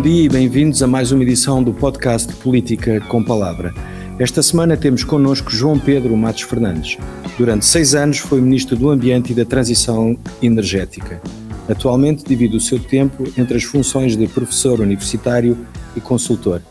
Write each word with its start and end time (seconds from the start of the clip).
bom 0.00 0.04
dia 0.04 0.24
e 0.24 0.28
bem-vindos 0.30 0.82
a 0.82 0.86
mais 0.86 1.12
uma 1.12 1.22
edição 1.22 1.62
do 1.62 1.74
podcast 1.74 2.32
Política 2.36 3.02
com 3.02 3.22
Palavra. 3.22 3.70
Esta 4.18 4.42
semana 4.42 4.74
temos 4.74 5.04
connosco 5.04 5.50
João 5.50 5.78
Pedro 5.78 6.16
Matos 6.16 6.40
Fernandes. 6.40 6.96
Durante 7.36 7.66
seis 7.66 7.94
anos 7.94 8.16
foi 8.16 8.40
Ministro 8.40 8.78
do 8.78 8.88
Ambiente 8.88 9.32
e 9.32 9.34
da 9.34 9.44
Transição 9.44 10.16
Energética. 10.40 11.20
Atualmente 11.68 12.24
divide 12.24 12.56
o 12.56 12.60
seu 12.62 12.78
tempo 12.78 13.24
entre 13.36 13.58
as 13.58 13.64
funções 13.64 14.16
de 14.16 14.26
professor 14.26 14.80
universitário 14.80 15.54
e 15.94 16.00
consultor. 16.00 16.62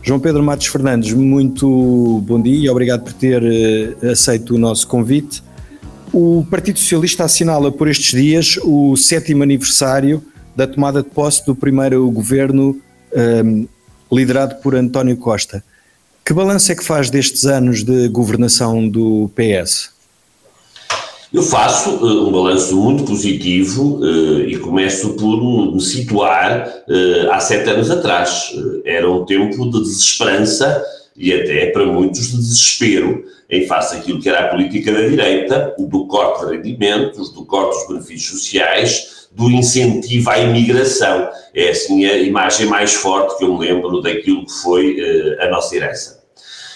João 0.00 0.18
Pedro 0.18 0.42
Matos 0.42 0.68
Fernandes, 0.68 1.12
muito 1.12 2.22
bom 2.26 2.40
dia 2.40 2.64
e 2.64 2.70
obrigado 2.70 3.04
por 3.04 3.12
ter 3.12 3.42
eh, 3.42 4.10
aceito 4.10 4.54
o 4.54 4.58
nosso 4.58 4.88
convite. 4.88 5.42
O 6.14 6.46
Partido 6.50 6.78
Socialista 6.78 7.24
assinala 7.24 7.70
por 7.70 7.88
estes 7.88 8.18
dias 8.18 8.58
o 8.62 8.96
sétimo 8.96 9.42
aniversário 9.42 10.22
da 10.60 10.66
tomada 10.66 11.02
de 11.02 11.08
posse 11.08 11.46
do 11.46 11.54
primeiro 11.54 12.10
governo 12.10 12.78
um, 13.14 13.18
ehm, 13.18 13.68
liderado 14.12 14.56
por 14.56 14.74
António 14.74 15.16
Costa. 15.16 15.64
Que 16.22 16.34
balanço 16.34 16.70
é 16.70 16.74
que 16.74 16.84
faz 16.84 17.08
destes 17.08 17.46
anos 17.46 17.82
de 17.82 18.08
governação 18.08 18.86
do 18.86 19.30
PS? 19.34 19.88
Eu 21.32 21.42
faço 21.42 21.88
uh, 21.92 22.28
um 22.28 22.32
balanço 22.32 22.76
muito 22.76 23.04
positivo 23.04 24.00
uh, 24.00 24.40
e 24.42 24.58
começo 24.58 25.14
por 25.14 25.72
me 25.72 25.80
situar 25.80 26.68
uh, 26.68 27.30
há 27.30 27.40
sete 27.40 27.70
anos 27.70 27.90
atrás. 27.90 28.52
era 28.84 29.10
um 29.10 29.24
tempo 29.24 29.64
de 29.70 29.80
desesperança 29.80 30.84
e 31.20 31.34
até 31.34 31.66
para 31.66 31.84
muitos 31.84 32.30
de 32.30 32.38
desespero 32.38 33.24
em 33.50 33.66
face 33.66 33.96
àquilo 33.96 34.20
que 34.20 34.28
era 34.28 34.46
a 34.46 34.48
política 34.48 34.90
da 34.90 35.06
direita, 35.06 35.74
do 35.78 36.06
corte 36.06 36.46
de 36.46 36.56
rendimentos, 36.56 37.30
do 37.34 37.44
corte 37.44 37.76
dos 37.76 37.88
benefícios 37.88 38.40
sociais, 38.40 39.28
do 39.30 39.50
incentivo 39.50 40.30
à 40.30 40.38
imigração. 40.38 41.28
É 41.54 41.68
assim 41.68 42.06
a 42.06 42.16
imagem 42.16 42.66
mais 42.66 42.94
forte 42.94 43.36
que 43.36 43.44
eu 43.44 43.52
me 43.52 43.66
lembro 43.66 44.00
daquilo 44.00 44.46
que 44.46 44.52
foi 44.62 44.96
a 45.40 45.50
nossa 45.50 45.76
herança. 45.76 46.20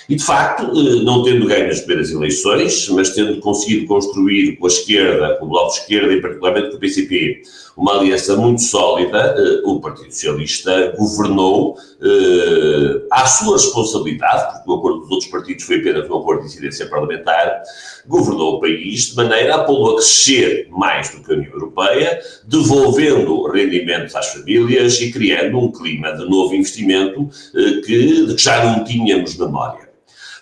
E, 0.09 0.17
de 0.17 0.23
facto, 0.23 0.65
eh, 0.65 1.03
não 1.03 1.23
tendo 1.23 1.47
ganho 1.47 1.71
as 1.71 1.81
primeiras 1.81 2.11
eleições, 2.11 2.89
mas 2.91 3.11
tendo 3.11 3.41
conseguido 3.41 3.87
construir 3.87 4.57
com 4.57 4.67
a 4.67 4.69
esquerda, 4.69 5.37
com 5.37 5.47
o 5.47 5.49
Bloco 5.49 5.73
de 5.73 5.81
Esquerda 5.81 6.13
e 6.13 6.21
particularmente 6.21 6.71
com 6.71 6.77
o 6.77 6.81
PCP, 6.81 7.43
uma 7.77 7.99
aliança 7.99 8.37
muito 8.37 8.63
sólida, 8.63 9.35
eh, 9.37 9.63
o 9.65 9.81
Partido 9.81 10.13
Socialista 10.13 10.95
governou 10.97 11.77
eh, 12.01 13.07
à 13.11 13.27
sua 13.27 13.57
responsabilidade, 13.57 14.55
porque 14.55 14.71
o 14.71 14.75
acordo 14.75 15.01
dos 15.01 15.11
outros 15.11 15.31
partidos 15.31 15.65
foi 15.65 15.81
apenas 15.81 16.09
um 16.09 16.19
acordo 16.19 16.43
de 16.43 16.47
incidência 16.47 16.87
parlamentar, 16.87 17.63
governou 18.07 18.57
o 18.57 18.61
país 18.61 19.11
de 19.11 19.17
maneira 19.17 19.57
a 19.57 19.65
pô-lo 19.65 19.93
a 19.93 19.95
crescer 19.97 20.69
mais 20.71 21.11
do 21.11 21.23
que 21.23 21.33
a 21.33 21.37
União 21.37 21.53
Europeia, 21.53 22.21
devolvendo 22.47 23.51
rendimentos 23.51 24.15
às 24.15 24.29
famílias 24.29 25.01
e 25.01 25.11
criando 25.11 25.59
um 25.59 25.73
clima 25.73 26.13
de 26.13 26.29
novo 26.29 26.55
investimento 26.55 27.29
de 27.55 27.81
que 27.83 28.37
já 28.39 28.65
não 28.65 28.85
tínhamos 28.85 29.37
memória. 29.37 29.94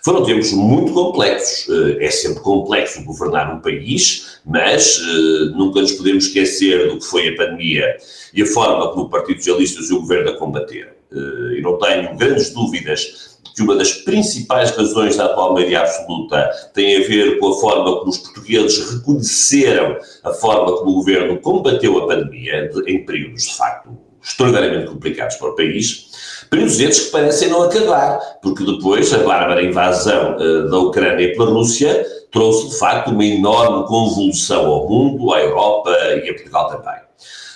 Foram 0.03 0.25
tempos 0.25 0.51
muito 0.51 0.91
complexos. 0.91 1.69
Eh, 1.69 2.05
é 2.05 2.11
sempre 2.11 2.41
complexo 2.41 3.03
governar 3.05 3.55
um 3.55 3.61
país, 3.61 4.39
mas 4.45 4.97
eh, 4.97 5.55
nunca 5.55 5.79
nos 5.79 5.93
podemos 5.93 6.25
esquecer 6.25 6.89
do 6.89 6.99
que 6.99 7.05
foi 7.05 7.29
a 7.29 7.37
pandemia 7.37 7.97
e 8.33 8.43
a 8.43 8.45
forma 8.45 8.91
como 8.91 9.05
o 9.05 9.09
Partido 9.09 9.37
Socialista 9.37 9.81
e 9.81 9.95
o 9.95 10.01
governo 10.01 10.31
a 10.31 10.37
combateram. 10.37 10.91
Eh, 11.09 11.57
e 11.57 11.61
não 11.61 11.77
tenho 11.77 12.17
grandes 12.17 12.49
dúvidas 12.53 13.31
que 13.55 13.61
uma 13.61 13.77
das 13.77 13.93
principais 13.93 14.71
razões 14.71 15.15
da 15.15 15.25
atual 15.25 15.53
maioria 15.53 15.81
absoluta 15.81 16.49
tem 16.73 16.97
a 16.97 17.07
ver 17.07 17.39
com 17.39 17.53
a 17.53 17.59
forma 17.61 17.99
como 17.99 18.09
os 18.09 18.17
portugueses 18.17 18.91
reconheceram 18.91 19.97
a 20.23 20.33
forma 20.33 20.75
como 20.77 20.91
o 20.91 20.95
governo 20.95 21.39
combateu 21.39 21.97
a 21.99 22.07
pandemia, 22.07 22.69
em 22.87 23.05
períodos 23.05 23.43
de 23.43 23.55
facto 23.55 23.97
extraordinariamente 24.21 24.91
complicados 24.91 25.35
para 25.35 25.49
o 25.49 25.55
país. 25.55 26.11
Esses 26.51 27.05
que 27.05 27.11
parecem 27.11 27.49
não 27.49 27.63
acabar, 27.63 28.19
porque 28.41 28.63
depois 28.63 29.11
a 29.13 29.19
bárbara 29.19 29.63
invasão 29.63 30.35
uh, 30.35 30.69
da 30.69 30.77
Ucrânia 30.77 31.31
pela 31.33 31.51
Rússia 31.51 32.05
trouxe, 32.31 32.69
de 32.69 32.79
facto, 32.79 33.11
uma 33.11 33.25
enorme 33.25 33.87
convulsão 33.87 34.65
ao 34.65 34.87
mundo, 34.87 35.33
à 35.33 35.41
Europa 35.41 35.91
e 36.23 36.29
a 36.29 36.33
Portugal 36.33 36.69
também. 36.69 37.01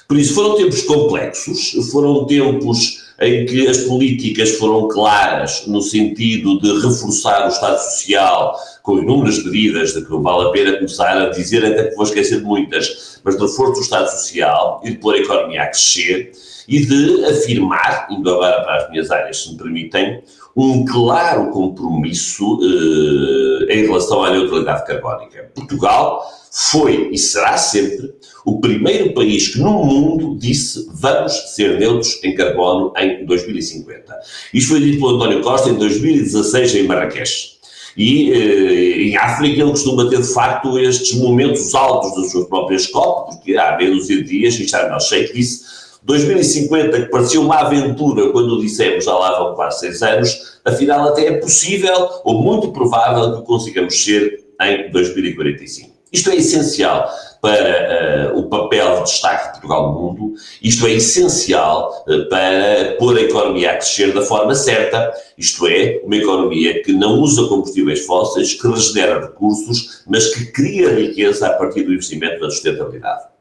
Por 0.08 0.18
isso, 0.18 0.34
foram 0.34 0.56
tempos 0.56 0.84
complexos, 0.84 1.72
foram 1.92 2.26
tempos 2.26 3.06
em 3.20 3.46
que 3.46 3.68
as 3.68 3.80
políticas 3.80 4.52
foram 4.58 4.88
claras 4.88 5.66
no 5.66 5.82
sentido 5.82 6.60
de 6.60 6.72
reforçar 6.80 7.46
o 7.46 7.50
Estado 7.50 7.80
Social 7.80 8.56
com 8.84 9.00
inúmeras 9.00 9.44
medidas, 9.44 9.94
de 9.94 10.06
que 10.06 10.12
não 10.12 10.22
vale 10.22 10.48
a 10.48 10.52
pena 10.52 10.76
começar 10.76 11.18
a 11.18 11.30
dizer, 11.30 11.66
até 11.66 11.86
que 11.86 11.96
vou 11.96 12.06
esquecer 12.06 12.40
de 12.40 12.46
muitas, 12.46 13.20
mas 13.24 13.36
de 13.36 13.42
reforço 13.42 13.74
do 13.74 13.82
Estado 13.82 14.10
Social 14.10 14.82
e 14.84 14.92
de 14.92 14.98
pôr 14.98 15.16
a 15.16 15.18
economia 15.18 15.64
a 15.64 15.68
crescer 15.68 16.32
e 16.68 16.86
de 16.86 17.26
afirmar, 17.26 18.08
indo 18.12 18.30
agora 18.30 18.62
para 18.64 18.84
as 18.84 18.90
minhas 18.90 19.10
áreas, 19.10 19.42
se 19.42 19.52
me 19.52 19.58
permitem, 19.58 20.22
um 20.56 20.84
claro 20.86 21.52
compromisso 21.52 22.60
eh, 22.62 23.76
em 23.76 23.86
relação 23.86 24.24
à 24.24 24.32
neutralidade 24.32 24.86
carbónica. 24.86 25.52
Portugal 25.54 26.24
foi 26.52 27.10
e 27.12 27.18
será 27.18 27.58
sempre 27.58 28.12
o 28.44 28.60
primeiro 28.60 29.14
país 29.14 29.50
que 29.50 29.60
no 29.60 29.86
mundo 29.86 30.36
disse 30.40 30.90
vamos 30.94 31.34
ser 31.54 31.80
neutros 31.80 32.20
em 32.24 32.34
carbono 32.34 32.92
em 32.98 33.24
2050. 33.26 34.18
Isto 34.54 34.70
foi 34.70 34.80
dito 34.80 34.98
pelo 34.98 35.16
António 35.16 35.42
Costa 35.42 35.70
em 35.70 35.76
2016 35.76 36.76
em 36.76 36.84
Marrakech. 36.84 37.58
E 37.96 38.32
eh, 38.32 39.02
em 39.04 39.18
África 39.18 39.62
ele 39.62 39.72
costuma 39.72 40.10
ter 40.10 40.22
de 40.22 40.34
facto 40.34 40.80
estes 40.80 41.14
momentos 41.18 41.74
altos 41.76 42.16
das 42.16 42.32
suas 42.32 42.48
próprias 42.48 42.88
COP, 42.88 43.36
porque 43.36 43.56
há 43.58 43.78
menos 43.78 44.08
de 44.08 44.24
dias, 44.24 44.60
e 44.60 44.68
Sharm 44.68 44.94
el-Sheikh 44.94 45.34
disse 45.34 45.66
2050, 46.08 47.02
que 47.02 47.10
parecia 47.10 47.42
uma 47.42 47.60
aventura 47.60 48.32
quando 48.32 48.62
dissemos 48.62 49.04
já 49.04 49.14
lá 49.14 49.40
vão 49.40 49.56
quase 49.56 49.82
seis 49.82 50.02
anos, 50.02 50.60
afinal 50.64 51.10
até 51.10 51.28
é 51.28 51.34
possível 51.34 52.10
ou 52.24 52.42
muito 52.42 52.72
provável 52.72 53.36
que 53.36 53.46
consigamos 53.46 54.02
ser 54.02 54.46
em 54.62 54.90
2045. 54.90 55.98
Isto 56.12 56.30
é 56.30 56.38
essencial 56.38 57.10
para 57.42 58.32
uh, 58.34 58.40
o 58.40 58.48
papel 58.48 58.96
de 58.96 59.04
destaque 59.04 59.48
de 59.48 59.52
Portugal 59.52 59.92
no 59.92 60.00
mundo, 60.00 60.34
isto 60.64 60.88
é 60.88 60.94
essencial 60.94 62.06
uh, 62.08 62.30
para 62.30 62.96
pôr 62.98 63.18
a 63.18 63.22
economia 63.22 63.72
a 63.72 63.74
crescer 63.76 64.14
da 64.14 64.22
forma 64.22 64.56
certa, 64.56 65.12
isto 65.38 65.68
é, 65.68 66.00
uma 66.06 66.16
economia 66.16 66.82
que 66.84 66.94
não 66.94 67.20
usa 67.20 67.48
combustíveis 67.50 68.06
fósseis, 68.06 68.54
que 68.54 68.66
regenera 68.66 69.20
recursos, 69.20 70.04
mas 70.08 70.34
que 70.34 70.46
cria 70.54 70.96
riqueza 70.96 71.48
a 71.48 71.54
partir 71.54 71.84
do 71.84 71.94
investimento 71.94 72.40
na 72.40 72.50
sustentabilidade. 72.50 73.37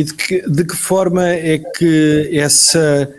E 0.00 0.02
de 0.02 0.14
que, 0.14 0.40
de 0.48 0.64
que 0.64 0.74
forma 0.74 1.28
é 1.28 1.58
que 1.58 2.30
essa, 2.32 3.12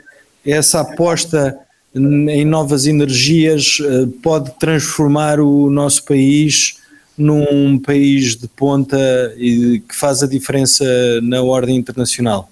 essa 0.44 0.82
aposta 0.82 1.56
em 1.94 2.44
novas 2.44 2.88
energias 2.88 3.78
eh, 3.80 4.08
pode 4.24 4.52
transformar 4.58 5.40
o 5.40 5.70
nosso 5.70 6.04
país 6.06 6.78
num 7.16 7.78
país 7.78 8.36
de 8.36 8.48
ponta 8.48 8.98
e 9.38 9.84
que 9.88 9.96
faz 9.96 10.24
a 10.24 10.28
diferença 10.28 10.84
na 11.22 11.44
ordem 11.44 11.76
internacional? 11.76 12.51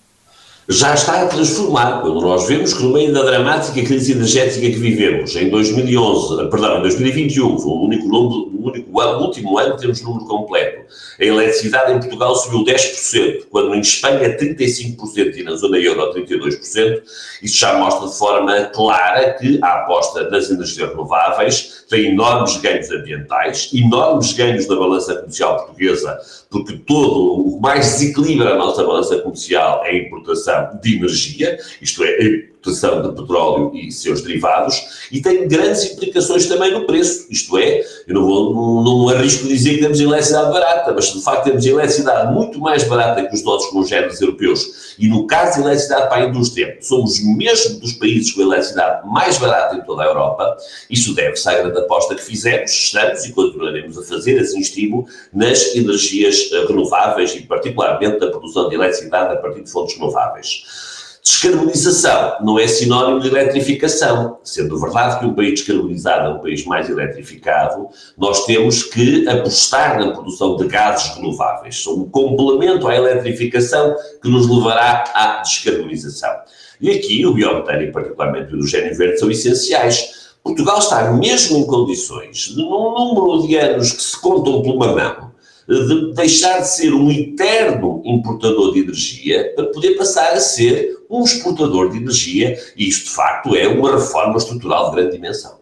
Já 0.70 0.94
está 0.94 1.24
a 1.24 1.28
transformar. 1.28 2.02
Quando 2.02 2.22
nós 2.22 2.48
vemos 2.48 2.74
que 2.74 2.84
no 2.84 2.94
meio 2.94 3.12
da 3.12 3.24
dramática 3.24 3.82
crise 3.82 4.12
energética 4.12 4.62
que 4.62 4.78
vivemos, 4.78 5.36
em 5.36 5.50
2011, 5.50 6.48
perdão, 6.50 6.78
em 6.78 6.82
2021, 6.82 7.58
foi 7.58 7.72
o 7.72 7.86
único, 7.86 8.08
o 8.08 8.68
único 8.68 8.90
o 8.92 9.24
último 9.24 9.58
ano 9.58 9.76
que 9.76 9.82
temos 9.82 10.02
número 10.04 10.26
completo, 10.26 10.86
a 11.20 11.26
eletricidade 11.26 11.94
em 11.94 12.00
Portugal 12.00 12.36
subiu 12.36 12.64
10%, 12.64 13.46
quando 13.50 13.74
em 13.74 13.80
Espanha 13.80 14.38
35% 14.38 15.38
e 15.38 15.44
na 15.44 15.56
zona 15.56 15.78
euro 15.80 16.14
32%, 16.14 17.02
isso 17.42 17.58
já 17.58 17.78
mostra 17.80 18.08
de 18.08 18.16
forma 18.16 18.66
clara 18.66 19.34
que 19.34 19.60
a 19.64 19.82
aposta 19.82 20.30
nas 20.30 20.52
energias 20.52 20.90
renováveis 20.90 21.86
tem 21.90 22.12
enormes 22.12 22.58
ganhos 22.58 22.92
ambientais, 22.92 23.72
enormes 23.74 24.34
ganhos 24.34 24.68
na 24.68 24.76
balança 24.76 25.16
comercial 25.16 25.58
portuguesa, 25.58 26.20
porque 26.50 26.78
todo 26.78 27.56
o 27.56 27.60
mais 27.60 27.86
desequilibra 27.94 28.54
a 28.54 28.58
nossa 28.58 28.84
balança 28.84 29.18
comercial 29.20 29.84
é 29.86 29.90
a 29.90 29.98
importação 29.98 30.59
de 30.66 30.96
energia, 30.96 31.58
isto 31.82 32.04
é, 32.04 32.46
exportação 32.60 33.02
de 33.02 33.22
petróleo 33.22 33.72
e 33.74 33.92
seus 33.92 34.22
derivados, 34.22 35.08
e 35.12 35.22
tem 35.22 35.48
grandes 35.48 35.86
implicações 35.92 36.46
também 36.46 36.72
no 36.72 36.86
preço. 36.86 37.26
Isto 37.30 37.58
é, 37.58 37.82
eu 38.08 38.14
não, 38.14 38.26
vou, 38.26 38.54
não, 38.54 38.84
não 38.84 39.10
arrisco 39.10 39.48
dizer 39.48 39.76
que 39.76 39.82
temos 39.82 40.00
eletricidade 40.00 40.52
barata, 40.52 40.92
mas 40.94 41.14
de 41.14 41.22
facto 41.22 41.46
temos 41.46 41.66
eletricidade 41.66 42.34
muito 42.34 42.60
mais 42.60 42.84
barata 42.84 43.26
que 43.26 43.34
os 43.34 43.44
nossos 43.44 43.70
congêneres 43.72 44.20
europeus. 44.22 44.96
E 45.00 45.08
no 45.08 45.26
caso 45.26 45.56
de 45.56 45.62
eletricidade 45.62 46.10
para 46.10 46.24
a 46.24 46.28
indústria, 46.28 46.78
somos 46.82 47.24
mesmo 47.24 47.80
dos 47.80 47.94
países 47.94 48.32
com 48.32 48.42
eletricidade 48.42 49.08
mais 49.08 49.38
barata 49.38 49.76
em 49.76 49.82
toda 49.82 50.04
a 50.04 50.06
Europa. 50.06 50.58
Isso 50.90 51.16
deve-se 51.16 51.48
à 51.48 51.58
grande 51.58 51.80
aposta 51.80 52.16
que 52.16 52.22
fizemos, 52.22 52.72
estamos 52.72 53.26
e 53.26 53.32
continuaremos 53.32 53.98
a 53.98 54.04
fazer, 54.04 54.40
assim 54.40 54.60
estimo, 54.60 55.08
nas 55.34 55.74
energias 55.76 56.52
renováveis 56.68 57.34
e 57.36 57.42
particularmente 57.42 58.20
na 58.20 58.28
produção 58.28 58.68
de 58.68 58.76
eletricidade 58.76 59.34
a 59.34 59.38
partir 59.38 59.64
de 59.64 59.72
fontes 59.72 59.96
renováveis. 59.96 60.99
Descarbonização 61.30 62.38
não 62.42 62.58
é 62.58 62.68
sinónimo 62.68 63.20
de 63.20 63.28
eletrificação. 63.28 64.40
Sendo 64.44 64.80
verdade 64.80 65.20
que 65.20 65.28
um 65.28 65.36
país 65.36 65.60
descarbonizado 65.60 66.28
é 66.28 66.34
um 66.34 66.40
país 66.40 66.66
mais 66.66 66.90
eletrificado, 66.90 67.88
nós 68.18 68.48
temos 68.48 68.82
que 68.82 69.30
apostar 69.30 70.00
na 70.00 70.12
produção 70.12 70.58
de 70.58 70.68
gases 70.68 71.16
renováveis. 71.16 71.84
São 71.84 71.98
um 71.98 72.10
complemento 72.10 72.88
à 72.88 72.96
eletrificação 72.96 73.96
que 74.20 74.28
nos 74.28 74.50
levará 74.50 75.04
à 75.14 75.44
descarbonização. 75.44 76.36
E 76.82 76.90
aqui 76.90 77.24
o 77.24 77.34
biometano 77.36 77.84
e 77.84 77.92
particularmente 77.92 78.52
o 78.52 78.56
hidrogênio 78.56 78.98
verde 78.98 79.20
são 79.20 79.30
essenciais. 79.30 80.32
Portugal 80.44 80.80
está 80.80 81.12
mesmo 81.12 81.60
em 81.60 81.68
condições, 81.68 82.56
num 82.56 82.70
número 82.70 83.48
de 83.48 83.56
anos 83.56 83.92
que 83.92 84.02
se 84.02 84.20
contam 84.20 84.64
por 84.64 84.74
uma 84.74 84.96
mão, 84.96 85.30
de 85.68 86.12
deixar 86.16 86.62
de 86.62 86.70
ser 86.70 86.92
um 86.92 87.12
eterno 87.12 88.02
importador 88.04 88.74
de 88.74 88.80
energia 88.80 89.54
para 89.56 89.68
poder 89.68 89.92
passar 89.92 90.34
a 90.34 90.40
ser 90.40 90.99
um 91.10 91.24
exportador 91.24 91.92
de 91.92 91.98
energia, 91.98 92.58
e 92.78 92.88
isto 92.88 93.06
de 93.06 93.12
facto 93.12 93.56
é 93.56 93.68
uma 93.68 93.94
reforma 93.94 94.38
estrutural 94.38 94.92
de 94.92 94.98
grande 94.98 95.16
dimensão. 95.16 95.58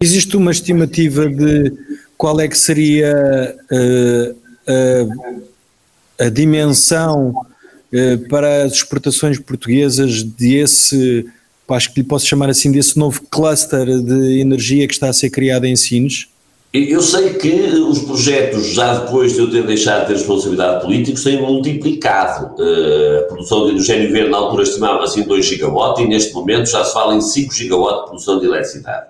Existe 0.00 0.36
uma 0.36 0.50
estimativa 0.50 1.28
de 1.28 1.72
qual 2.16 2.40
é 2.40 2.48
que 2.48 2.56
seria 2.56 3.56
uh, 3.70 5.36
a 6.18 6.28
dimensão 6.28 7.30
uh, 7.30 8.28
para 8.28 8.64
as 8.64 8.72
exportações 8.72 9.38
portuguesas 9.38 10.22
desse, 10.22 11.26
acho 11.68 11.92
que 11.92 12.00
lhe 12.00 12.06
posso 12.06 12.26
chamar 12.26 12.48
assim, 12.48 12.72
desse 12.72 12.98
novo 12.98 13.22
cluster 13.30 13.86
de 14.02 14.40
energia 14.40 14.86
que 14.88 14.94
está 14.94 15.08
a 15.08 15.12
ser 15.12 15.30
criado 15.30 15.66
em 15.66 15.76
Sines? 15.76 16.28
Eu 16.72 17.02
sei 17.02 17.34
que 17.34 17.52
os 17.52 17.98
projetos, 17.98 18.68
já 18.68 19.00
depois 19.00 19.34
de 19.34 19.40
eu 19.40 19.50
ter 19.50 19.62
deixado 19.66 20.02
de 20.02 20.06
ter 20.06 20.12
responsabilidade 20.14 20.82
política, 20.82 21.20
têm 21.22 21.38
multiplicado. 21.38 22.54
Uh, 22.58 23.18
a 23.18 23.22
produção 23.24 23.66
de 23.66 23.72
hidrogênio 23.72 24.10
verde 24.10 24.30
na 24.30 24.38
altura 24.38 24.62
estimava-se 24.62 25.20
em 25.20 25.24
2 25.24 25.44
gigawatts 25.44 26.02
e 26.02 26.08
neste 26.08 26.32
momento 26.32 26.70
já 26.70 26.82
se 26.82 26.94
fala 26.94 27.14
em 27.14 27.20
5 27.20 27.52
gigawatts 27.52 28.00
de 28.00 28.06
produção 28.06 28.40
de 28.40 28.46
eletricidade. 28.46 29.06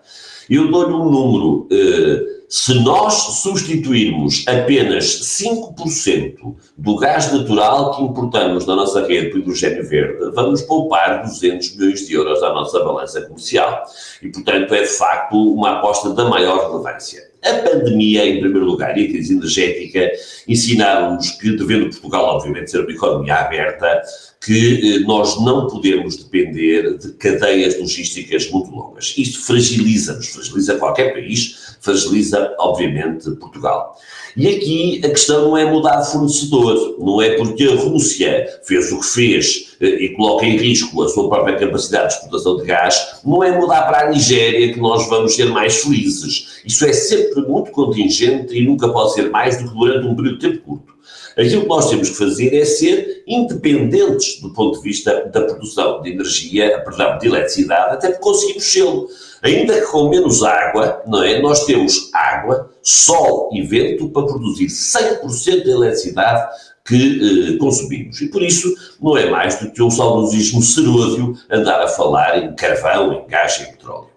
Eu 0.51 0.73
dou-lhe 0.73 0.93
um 0.93 1.09
número. 1.09 1.69
Uh, 1.71 2.43
se 2.49 2.75
nós 2.83 3.15
substituirmos 3.15 4.45
apenas 4.49 5.05
5% 5.05 6.35
do 6.77 6.97
gás 6.97 7.33
natural 7.33 7.97
que 7.97 8.03
importamos 8.03 8.67
na 8.67 8.75
nossa 8.75 9.07
rede 9.07 9.37
o 9.37 9.39
hidrogênio 9.39 9.89
verde, 9.89 10.33
vamos 10.35 10.63
poupar 10.63 11.23
200 11.23 11.77
milhões 11.77 12.09
de 12.09 12.13
euros 12.13 12.43
à 12.43 12.53
nossa 12.53 12.81
balança 12.81 13.23
comercial. 13.23 13.85
E, 14.21 14.29
portanto, 14.29 14.75
é 14.75 14.83
de 14.83 14.89
facto 14.89 15.37
uma 15.37 15.79
aposta 15.79 16.11
da 16.11 16.25
maior 16.25 16.69
relevância. 16.69 17.32
A 17.45 17.55
pandemia, 17.55 18.25
em 18.25 18.41
primeiro 18.41 18.65
lugar, 18.65 18.97
e 18.97 19.05
a 19.05 19.09
crise 19.09 19.35
energética 19.35 20.13
ensinaram-nos 20.47 21.31
que, 21.33 21.57
devendo 21.57 21.91
Portugal, 21.91 22.37
obviamente, 22.37 22.71
ser 22.71 22.81
uma 22.81 22.93
economia 22.93 23.35
aberta, 23.35 24.03
que 24.45 24.97
eh, 24.97 24.99
nós 25.01 25.41
não 25.41 25.67
podemos 25.69 26.17
depender 26.17 26.99
de 26.99 27.13
cadeias 27.13 27.79
logísticas 27.81 28.51
muito 28.51 28.71
longas. 28.71 29.15
Isto 29.17 29.45
fragiliza-nos, 29.45 30.29
fragiliza 30.29 30.77
qualquer 30.77 31.13
país, 31.13 31.77
fragiliza, 31.81 32.55
obviamente, 32.59 33.31
Portugal. 33.33 33.97
E 34.37 34.49
aqui 34.49 35.01
a 35.05 35.11
questão 35.11 35.43
não 35.43 35.57
é 35.57 35.65
mudar 35.65 36.01
de 36.01 36.11
fornecedor, 36.11 36.97
não 36.99 37.21
é 37.21 37.37
porque 37.37 37.65
a 37.65 37.75
Rússia 37.75 38.47
fez 38.65 38.91
o 38.91 39.01
que 39.01 39.07
fez 39.07 39.77
eh, 39.81 40.05
e 40.05 40.09
coloca 40.15 40.47
em 40.47 40.57
risco 40.57 41.03
a 41.03 41.09
sua 41.09 41.29
própria 41.29 41.59
capacidade 41.59 42.09
de 42.09 42.15
exportação 42.15 42.57
de 42.57 42.65
gás, 42.65 43.21
não 43.25 43.45
é 43.45 43.51
mudar 43.59 43.83
para 43.83 44.07
a 44.07 44.11
Nigéria 44.11 44.73
que 44.73 44.81
nós 44.81 45.07
vamos 45.09 45.35
ser 45.35 45.47
mais 45.47 45.83
felizes. 45.83 46.61
Isso 46.65 46.85
é 46.87 46.93
sempre 46.93 47.43
muito 47.43 47.71
contingente 47.73 48.57
e 48.57 48.67
nunca 48.67 48.89
pode 48.89 49.13
ser 49.13 49.31
mais 49.31 49.63
do 49.63 49.69
que 49.69 49.79
durante 49.79 50.07
um 50.07 50.17
período 50.17 50.39
de 50.39 50.49
tempo 50.49 50.63
curto. 50.65 50.93
Aquilo 51.37 51.63
que 51.63 51.69
nós 51.69 51.89
temos 51.89 52.11
que 52.11 52.17
fazer 52.17 52.55
é 52.55 52.65
ser 52.65 53.25
independentes 53.27 54.41
do 54.41 54.53
ponto 54.53 54.79
de 54.79 54.83
vista 54.83 55.31
da 55.33 55.43
produção 55.43 56.03
de 56.03 56.11
energia, 56.11 56.83
perdão, 56.85 57.19
de 57.19 57.27
eletricidade, 57.27 57.95
até 57.95 58.09
porque 58.09 58.23
conseguimos 58.23 58.65
sê-lo. 58.65 59.09
Ainda 59.43 59.81
que 59.81 59.87
com 59.87 60.09
menos 60.09 60.43
água, 60.43 61.03
não 61.07 61.23
é? 61.23 61.41
Nós 61.41 61.65
temos 61.65 62.11
água, 62.13 62.71
sol 62.83 63.51
e 63.53 63.63
vento 63.63 64.09
para 64.09 64.27
produzir 64.27 64.67
100% 64.67 65.65
da 65.65 65.71
eletricidade 65.71 66.49
que 66.85 67.55
eh, 67.55 67.59
consumimos. 67.59 68.21
E 68.21 68.29
por 68.29 68.43
isso 68.43 68.75
não 69.01 69.17
é 69.17 69.31
mais 69.31 69.59
do 69.61 69.71
que 69.71 69.83
um 69.83 69.91
saudosismo 69.91 70.63
seródio 70.63 71.37
andar 71.51 71.81
a 71.81 71.89
falar 71.89 72.39
em 72.39 72.55
carvão, 72.55 73.13
em 73.13 73.27
gás 73.29 73.61
e 73.61 73.63
em 73.63 73.73
petróleo. 73.73 74.11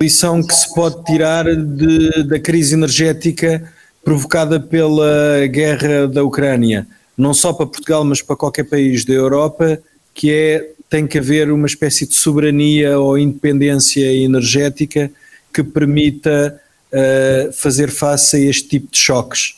Lição 0.00 0.42
que 0.42 0.54
se 0.54 0.74
pode 0.74 1.04
tirar 1.04 1.44
de, 1.44 2.24
da 2.24 2.40
crise 2.40 2.74
energética 2.74 3.72
provocada 4.02 4.60
pela 4.60 5.46
guerra 5.46 6.06
da 6.06 6.22
Ucrânia, 6.22 6.86
não 7.16 7.32
só 7.32 7.52
para 7.52 7.66
Portugal, 7.66 8.04
mas 8.04 8.20
para 8.20 8.36
qualquer 8.36 8.64
país 8.64 9.04
da 9.04 9.14
Europa, 9.14 9.78
que 10.12 10.30
é 10.30 10.70
tem 10.90 11.06
que 11.06 11.18
haver 11.18 11.50
uma 11.50 11.66
espécie 11.66 12.06
de 12.06 12.14
soberania 12.14 12.98
ou 12.98 13.18
independência 13.18 14.04
energética 14.12 15.10
que 15.54 15.62
permita 15.62 16.60
uh, 16.92 17.52
fazer 17.52 17.90
face 17.90 18.36
a 18.36 18.40
este 18.40 18.68
tipo 18.68 18.90
de 18.90 18.98
choques. 18.98 19.54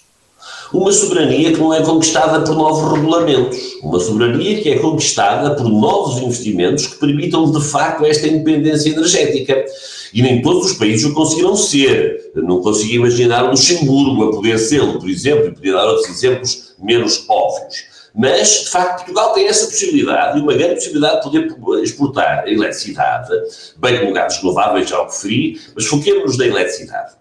Uma 0.72 0.92
soberania 0.92 1.52
que 1.52 1.58
não 1.58 1.72
é 1.72 1.80
conquistada 1.80 2.44
por 2.44 2.54
novos 2.54 2.92
regulamentos, 2.92 3.58
uma 3.82 3.98
soberania 3.98 4.60
que 4.60 4.68
é 4.68 4.78
conquistada 4.78 5.54
por 5.54 5.68
novos 5.68 6.22
investimentos 6.22 6.86
que 6.86 6.98
permitam 6.98 7.50
de 7.50 7.64
facto 7.64 8.04
esta 8.04 8.26
independência 8.26 8.90
energética. 8.90 9.64
E 10.12 10.22
nem 10.22 10.40
todos 10.42 10.70
os 10.70 10.72
países 10.78 11.04
o 11.04 11.14
conseguiram 11.14 11.56
ser. 11.56 12.30
Não 12.34 12.60
consigo 12.60 12.94
imaginar 12.94 13.50
Luxemburgo 13.50 14.24
a 14.24 14.30
poder 14.32 14.58
ser, 14.58 14.80
por 14.80 15.08
exemplo, 15.08 15.46
e 15.46 15.52
podia 15.52 15.72
dar 15.72 15.86
outros 15.86 16.08
exemplos 16.08 16.74
menos 16.78 17.24
óbvios. 17.28 17.95
Mas, 18.16 18.48
de 18.64 18.70
facto, 18.70 19.04
Portugal 19.04 19.34
tem 19.34 19.46
essa 19.46 19.66
possibilidade, 19.66 20.38
e 20.38 20.40
uma 20.40 20.54
grande 20.54 20.76
possibilidade 20.76 21.30
de 21.30 21.54
poder 21.54 21.82
exportar 21.82 22.48
eletricidade, 22.48 23.28
bem 23.76 24.00
como 24.00 24.14
gases 24.14 24.40
renováveis, 24.40 24.88
já 24.88 25.02
o 25.02 25.04
referi, 25.04 25.60
mas 25.74 25.84
foquemos-nos 25.84 26.38
na 26.38 26.46
eletricidade. 26.46 27.12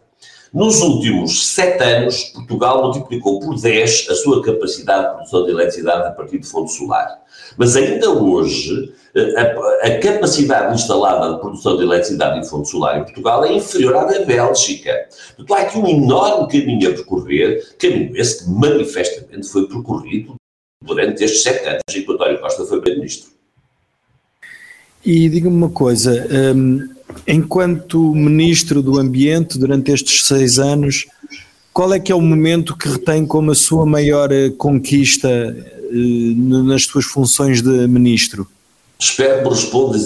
Nos 0.54 0.80
últimos 0.80 1.48
sete 1.48 1.84
anos, 1.84 2.24
Portugal 2.34 2.82
multiplicou 2.82 3.42
por 3.42 3.60
10 3.60 4.08
a 4.10 4.16
sua 4.16 4.42
capacidade 4.42 5.10
de 5.10 5.14
produção 5.16 5.44
de 5.44 5.52
eletricidade 5.52 6.08
a 6.08 6.12
partir 6.12 6.40
de 6.40 6.48
fonte 6.48 6.72
solar. 6.72 7.20
Mas 7.58 7.76
ainda 7.76 8.10
hoje, 8.12 8.94
a, 9.36 9.88
a, 9.88 10.00
capacidade 10.00 10.74
instalada 10.76 11.34
de 11.34 11.42
produção 11.42 11.76
de 11.76 11.84
eletricidade 11.84 12.40
em 12.40 12.46
fonte 12.46 12.70
solar 12.70 12.98
em 12.98 13.04
Portugal 13.04 13.44
é 13.44 13.52
inferior 13.52 13.98
à 13.98 14.06
da 14.06 14.24
Bélgica. 14.24 15.10
Portanto, 15.36 15.60
há 15.60 15.62
aqui 15.64 15.78
um 15.78 15.88
enorme 15.90 16.48
caminho 16.48 16.90
a 16.90 16.94
percorrer, 16.94 17.76
caminho 17.78 18.16
esse 18.16 18.46
que 18.46 18.50
manifestamente 18.50 19.50
foi 19.50 19.68
percorrido 19.68 20.38
durante 20.86 21.24
estes 21.24 21.44
sete 21.44 21.68
anos 21.68 21.82
em 21.94 22.04
que 22.04 22.12
o 22.12 22.14
António 22.14 22.40
Costa 22.40 22.66
foi 22.66 22.80
Primeiro-Ministro. 22.80 23.30
E 25.04 25.30
diga-me 25.30 25.56
uma 25.56 25.70
coisa, 25.70 26.28
um, 26.56 26.88
enquanto 27.28 28.14
Ministro 28.16 28.82
do 28.82 28.98
Ambiente 28.98 29.58
durante 29.58 29.92
estes 29.92 30.26
seis 30.26 30.58
anos, 30.58 31.06
qual 31.72 31.94
é 31.94 32.00
que 32.00 32.12
é 32.12 32.16
o 32.16 32.22
momento 32.22 32.76
que 32.76 32.88
retém 32.88 33.26
como 33.26 33.52
a 33.52 33.56
sua 33.56 33.86
maior 33.86 34.32
eh, 34.32 34.50
conquista 34.50 35.28
uh, 35.28 36.64
nas 36.64 36.84
suas 36.84 37.04
funções 37.04 37.62
de 37.62 37.86
Ministro? 37.86 38.48
Espero 38.98 39.44
que 39.44 39.50
responda, 39.50 39.98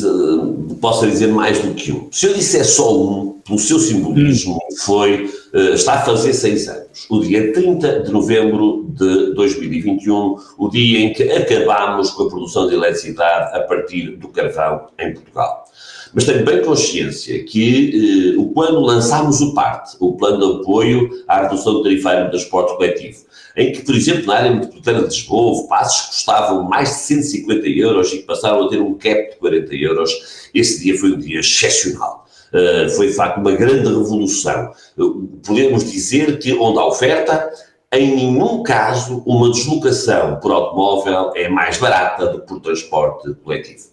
possa 0.82 1.06
dizer 1.06 1.28
mais 1.28 1.60
do 1.60 1.76
que 1.76 1.92
um. 1.92 2.10
Se 2.12 2.26
eu 2.26 2.34
disser 2.34 2.66
só 2.66 3.00
um, 3.00 3.39
pelo 3.50 3.60
seu 3.60 3.80
simbolismo, 3.80 4.56
hum. 4.56 4.76
foi, 4.78 5.26
uh, 5.54 5.74
está 5.74 5.96
a 5.96 6.02
fazer 6.02 6.34
seis 6.34 6.70
anos. 6.70 7.08
O 7.10 7.20
dia 7.20 7.52
30 7.52 8.02
de 8.02 8.12
novembro 8.12 8.86
de 8.90 9.34
2021, 9.34 10.36
o 10.58 10.70
dia 10.70 11.00
em 11.00 11.14
que 11.14 11.24
acabámos 11.24 12.12
com 12.12 12.24
a 12.24 12.30
produção 12.30 12.68
de 12.68 12.76
eletricidade 12.76 13.58
a 13.58 13.62
partir 13.62 14.16
do 14.18 14.30
carvão 14.30 14.88
em 15.00 15.14
Portugal. 15.14 15.66
Mas 16.14 16.26
tenho 16.26 16.46
bem 16.46 16.62
consciência 16.62 17.44
que, 17.44 18.36
eh, 18.36 18.52
quando 18.54 18.80
lançámos 18.80 19.42
o 19.42 19.54
PART, 19.54 19.96
o 20.00 20.14
Plano 20.14 20.56
de 20.56 20.62
Apoio 20.62 21.10
à 21.28 21.44
Redução 21.44 21.74
do 21.74 21.84
Tarifário 21.84 22.26
do 22.26 22.32
Transporte 22.32 22.76
Coletivo, 22.76 23.20
em 23.56 23.72
que, 23.72 23.84
por 23.84 23.94
exemplo, 23.94 24.26
na 24.26 24.36
área 24.36 24.52
metropolitana 24.52 25.00
de 25.02 25.16
Lisboa, 25.16 25.68
passos 25.68 26.02
que 26.02 26.08
custavam 26.08 26.64
mais 26.64 26.90
de 26.90 26.96
150 26.96 27.68
euros 27.68 28.12
e 28.12 28.18
que 28.18 28.24
passaram 28.24 28.66
a 28.66 28.70
ter 28.70 28.82
um 28.82 28.96
cap 28.96 29.32
de 29.32 29.38
40 29.38 29.76
euros, 29.76 30.12
esse 30.54 30.84
dia 30.84 30.98
foi 30.98 31.12
um 31.12 31.20
dia 31.20 31.40
excepcional. 31.40 32.19
Uh, 32.54 32.90
foi 32.90 33.08
de 33.08 33.14
facto 33.14 33.40
uma 33.40 33.52
grande 33.52 33.88
revolução. 33.88 34.72
Uh, 34.98 35.28
podemos 35.46 35.90
dizer 35.92 36.40
que 36.40 36.54
onde 36.54 36.80
há 36.80 36.86
oferta, 36.86 37.52
em 37.92 38.16
nenhum 38.16 38.62
caso 38.62 39.24
uma 39.26 39.50
deslocação 39.50 40.40
por 40.40 40.52
automóvel 40.52 41.32
é 41.36 41.50
mais 41.50 41.78
barata 41.78 42.28
do 42.28 42.42
que 42.42 42.48
por 42.48 42.60
transporte 42.60 43.34
coletivo. 43.44 43.90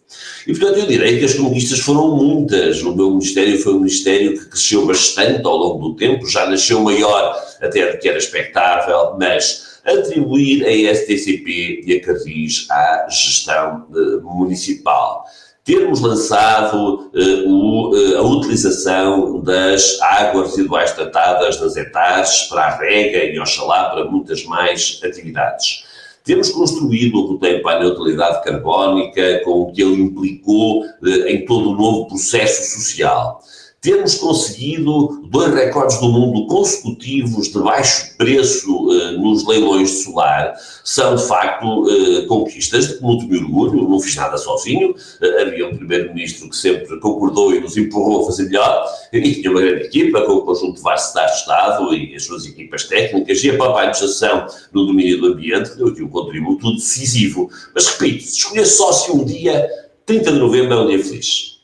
E, 0.47 0.53
portanto, 0.53 0.79
eu 0.79 0.87
direi 0.87 1.19
que 1.19 1.25
as 1.25 1.35
conquistas 1.35 1.81
foram 1.81 2.15
muitas. 2.15 2.83
O 2.83 2.95
meu 2.95 3.11
Ministério 3.11 3.59
foi 3.59 3.73
um 3.73 3.81
Ministério 3.81 4.39
que 4.39 4.47
cresceu 4.51 4.87
bastante 4.87 5.47
ao 5.47 5.57
longo 5.57 5.89
do 5.89 5.97
tempo, 5.97 6.29
já 6.29 6.47
nasceu 6.47 6.81
maior 6.81 7.35
até 7.61 7.93
do 7.93 7.99
que 7.99 8.09
era 8.09 8.19
expectável, 8.19 9.17
mas 9.19 9.81
atribuir 9.85 10.67
a 10.67 10.95
STCP 10.95 11.83
e 11.87 11.95
a 11.95 12.01
Carris 12.05 12.67
à 12.71 13.07
gestão 13.09 13.87
uh, 13.91 14.21
municipal 14.23 15.25
termos 15.67 16.01
lançado 16.01 17.11
uh, 17.13 17.49
o, 17.51 17.91
uh, 17.91 18.19
a 18.19 18.23
utilização 18.23 19.41
das 19.41 20.01
águas 20.01 20.51
residuais 20.51 20.93
tratadas 20.93 21.61
nas 21.61 21.77
etares 21.77 22.45
para 22.45 22.67
a 22.67 22.77
rega 22.77 23.25
e, 23.25 23.39
oxalá, 23.41 23.91
para 23.91 24.05
muitas 24.05 24.45
mais 24.45 25.01
atividades. 25.03 25.85
Temos 26.23 26.51
construído 26.51 27.19
o 27.19 27.33
roteiro 27.33 27.63
para 27.63 27.79
a 27.79 27.81
neutralidade 27.81 28.45
carbónica, 28.45 29.41
com 29.45 29.63
o 29.63 29.73
que 29.73 29.83
ele 29.83 30.03
implicou 30.03 30.85
uh, 30.85 31.09
em 31.27 31.45
todo 31.45 31.71
o 31.71 31.77
novo 31.77 32.07
processo 32.07 32.79
social. 32.79 33.43
Termos 33.81 34.15
conseguido 34.17 35.29
dois 35.31 35.55
recordes 35.55 35.99
do 35.99 36.09
mundo 36.09 36.47
consecutivos 36.47 37.49
de 37.49 37.59
baixo 37.59 38.17
preço 38.17 38.89
uh, 38.89 39.13
nos 39.13 39.47
leilões 39.47 39.91
de 39.91 39.97
solar 40.05 40.55
são, 40.83 41.15
de 41.15 41.27
facto, 41.27 41.85
uh, 41.85 42.27
conquistas 42.27 42.89
de 42.89 43.03
muito 43.03 43.27
me 43.27 43.39
orgulho. 43.39 43.89
Não 43.89 44.01
fiz 44.01 44.17
nada 44.17 44.37
sozinho. 44.39 44.91
Uh, 44.91 45.41
havia 45.41 45.69
um 45.69 45.77
primeiro-ministro 45.77 46.49
que 46.49 46.57
sempre 46.57 46.99
concordou 47.01 47.55
e 47.55 47.61
nos 47.61 47.77
empurrou 47.77 48.23
a 48.23 48.27
fazer 48.27 48.45
melhor. 48.45 48.87
E 49.13 49.35
tinha 49.35 49.51
uma 49.51 49.61
grande 49.61 49.85
equipa, 49.85 50.23
com 50.23 50.33
o 50.33 50.43
conjunto 50.43 50.77
de 50.77 50.83
vários 50.83 51.13
de 51.13 51.21
Estado 51.21 51.95
e 51.95 52.15
as 52.15 52.25
suas 52.25 52.47
equipas 52.47 52.85
técnicas 52.85 53.43
e 53.45 53.51
a 53.51 53.57
própria 53.57 53.89
administração 53.89 54.47
no 54.73 54.87
domínio 54.87 55.21
do 55.21 55.27
ambiente, 55.29 55.71
que 55.71 55.77
deu 55.77 55.89
aqui 55.89 56.03
um 56.03 56.09
contributo 56.09 56.75
decisivo. 56.75 57.51
Mas, 57.75 57.87
repito, 57.87 58.25
se 58.25 58.39
escolher 58.39 58.67
se 58.67 59.13
um 59.13 59.25
dia, 59.25 59.69
30 60.05 60.33
de 60.33 60.39
novembro 60.39 60.73
é 60.73 60.81
um 60.81 60.87
dia 60.87 61.05
feliz. 61.05 61.56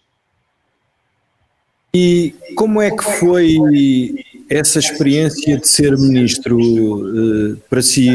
E 1.94 2.34
como 2.56 2.80
é 2.80 2.90
que 2.90 3.04
foi 3.04 3.58
essa 4.48 4.78
experiência 4.78 5.58
de 5.58 5.68
ser 5.68 5.94
ministro 5.98 6.58
uh, 6.58 7.56
para 7.68 7.82
si 7.82 8.08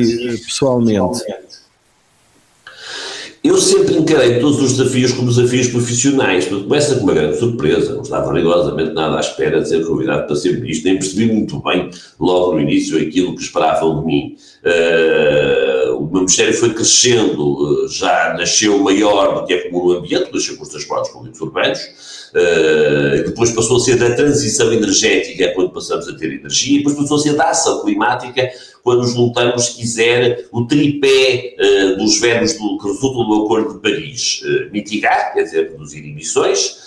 pessoalmente? 0.43 1.22
Eu 3.43 3.55
sempre 3.60 3.96
encarei 3.96 4.39
todos 4.39 4.60
os 4.63 4.77
desafios 4.77 5.12
como 5.12 5.27
desafios 5.27 5.67
profissionais, 5.67 6.50
mas 6.50 6.63
começa 6.63 6.96
com 6.96 7.03
uma 7.03 7.13
grande 7.13 7.38
surpresa, 7.38 7.93
não 7.93 8.01
estava 8.01 8.34
rigorosamente 8.34 8.93
nada 8.93 9.17
à 9.17 9.19
espera 9.19 9.62
de 9.62 9.69
ser 9.69 9.86
convidado 9.86 10.25
para 10.25 10.36
ser 10.36 10.60
ministro, 10.60 10.89
nem 10.89 10.98
percebi 10.98 11.31
muito 11.31 11.62
bem, 11.62 11.91
logo 12.19 12.53
no 12.53 12.62
início, 12.62 12.98
aquilo 13.00 13.36
que 13.36 13.43
esperavam 13.43 14.00
de 14.00 14.05
mim. 14.07 14.36
Uh, 14.65 15.98
o 15.98 16.05
meu 16.07 16.22
ministério 16.22 16.53
foi 16.55 16.74
crescendo, 16.74 17.88
já 17.89 18.34
nasceu 18.34 18.79
maior 18.79 19.39
do 19.39 19.46
que 19.46 19.53
é 19.53 19.69
comum 19.69 19.86
no 19.86 20.00
ambiente, 20.00 20.34
nasceu 20.34 20.57
com 20.57 20.63
os 20.63 20.69
transportes 20.69 21.12
públicos 21.12 21.39
urbanos, 21.39 21.79
Uh, 22.29 23.24
depois 23.25 23.51
passou 23.51 23.77
a 23.77 23.79
ser 23.79 23.98
da 23.98 24.13
transição 24.13 24.72
energética 24.72 25.53
quando 25.55 25.72
passamos 25.72 26.07
a 26.07 26.15
ter 26.15 26.34
energia, 26.34 26.79
depois 26.79 26.96
passou 26.96 27.17
a 27.17 27.19
ser 27.22 27.34
da 27.36 27.50
ação 27.50 27.81
climática 27.84 28.50
quando 28.84 29.05
juntamos, 29.05 29.65
se 29.65 29.75
quiser, 29.75 30.48
o 30.51 30.65
tripé 30.65 31.55
uh, 31.60 31.98
dos 31.98 32.19
verbos 32.19 32.53
do, 32.53 32.77
que 32.77 32.88
resultam 32.88 33.27
do 33.27 33.43
Acordo 33.43 33.74
de 33.74 33.79
Paris. 33.81 34.41
Uh, 34.43 34.72
mitigar, 34.72 35.34
quer 35.34 35.43
dizer, 35.43 35.72
reduzir 35.72 36.00
emissões, 36.00 36.87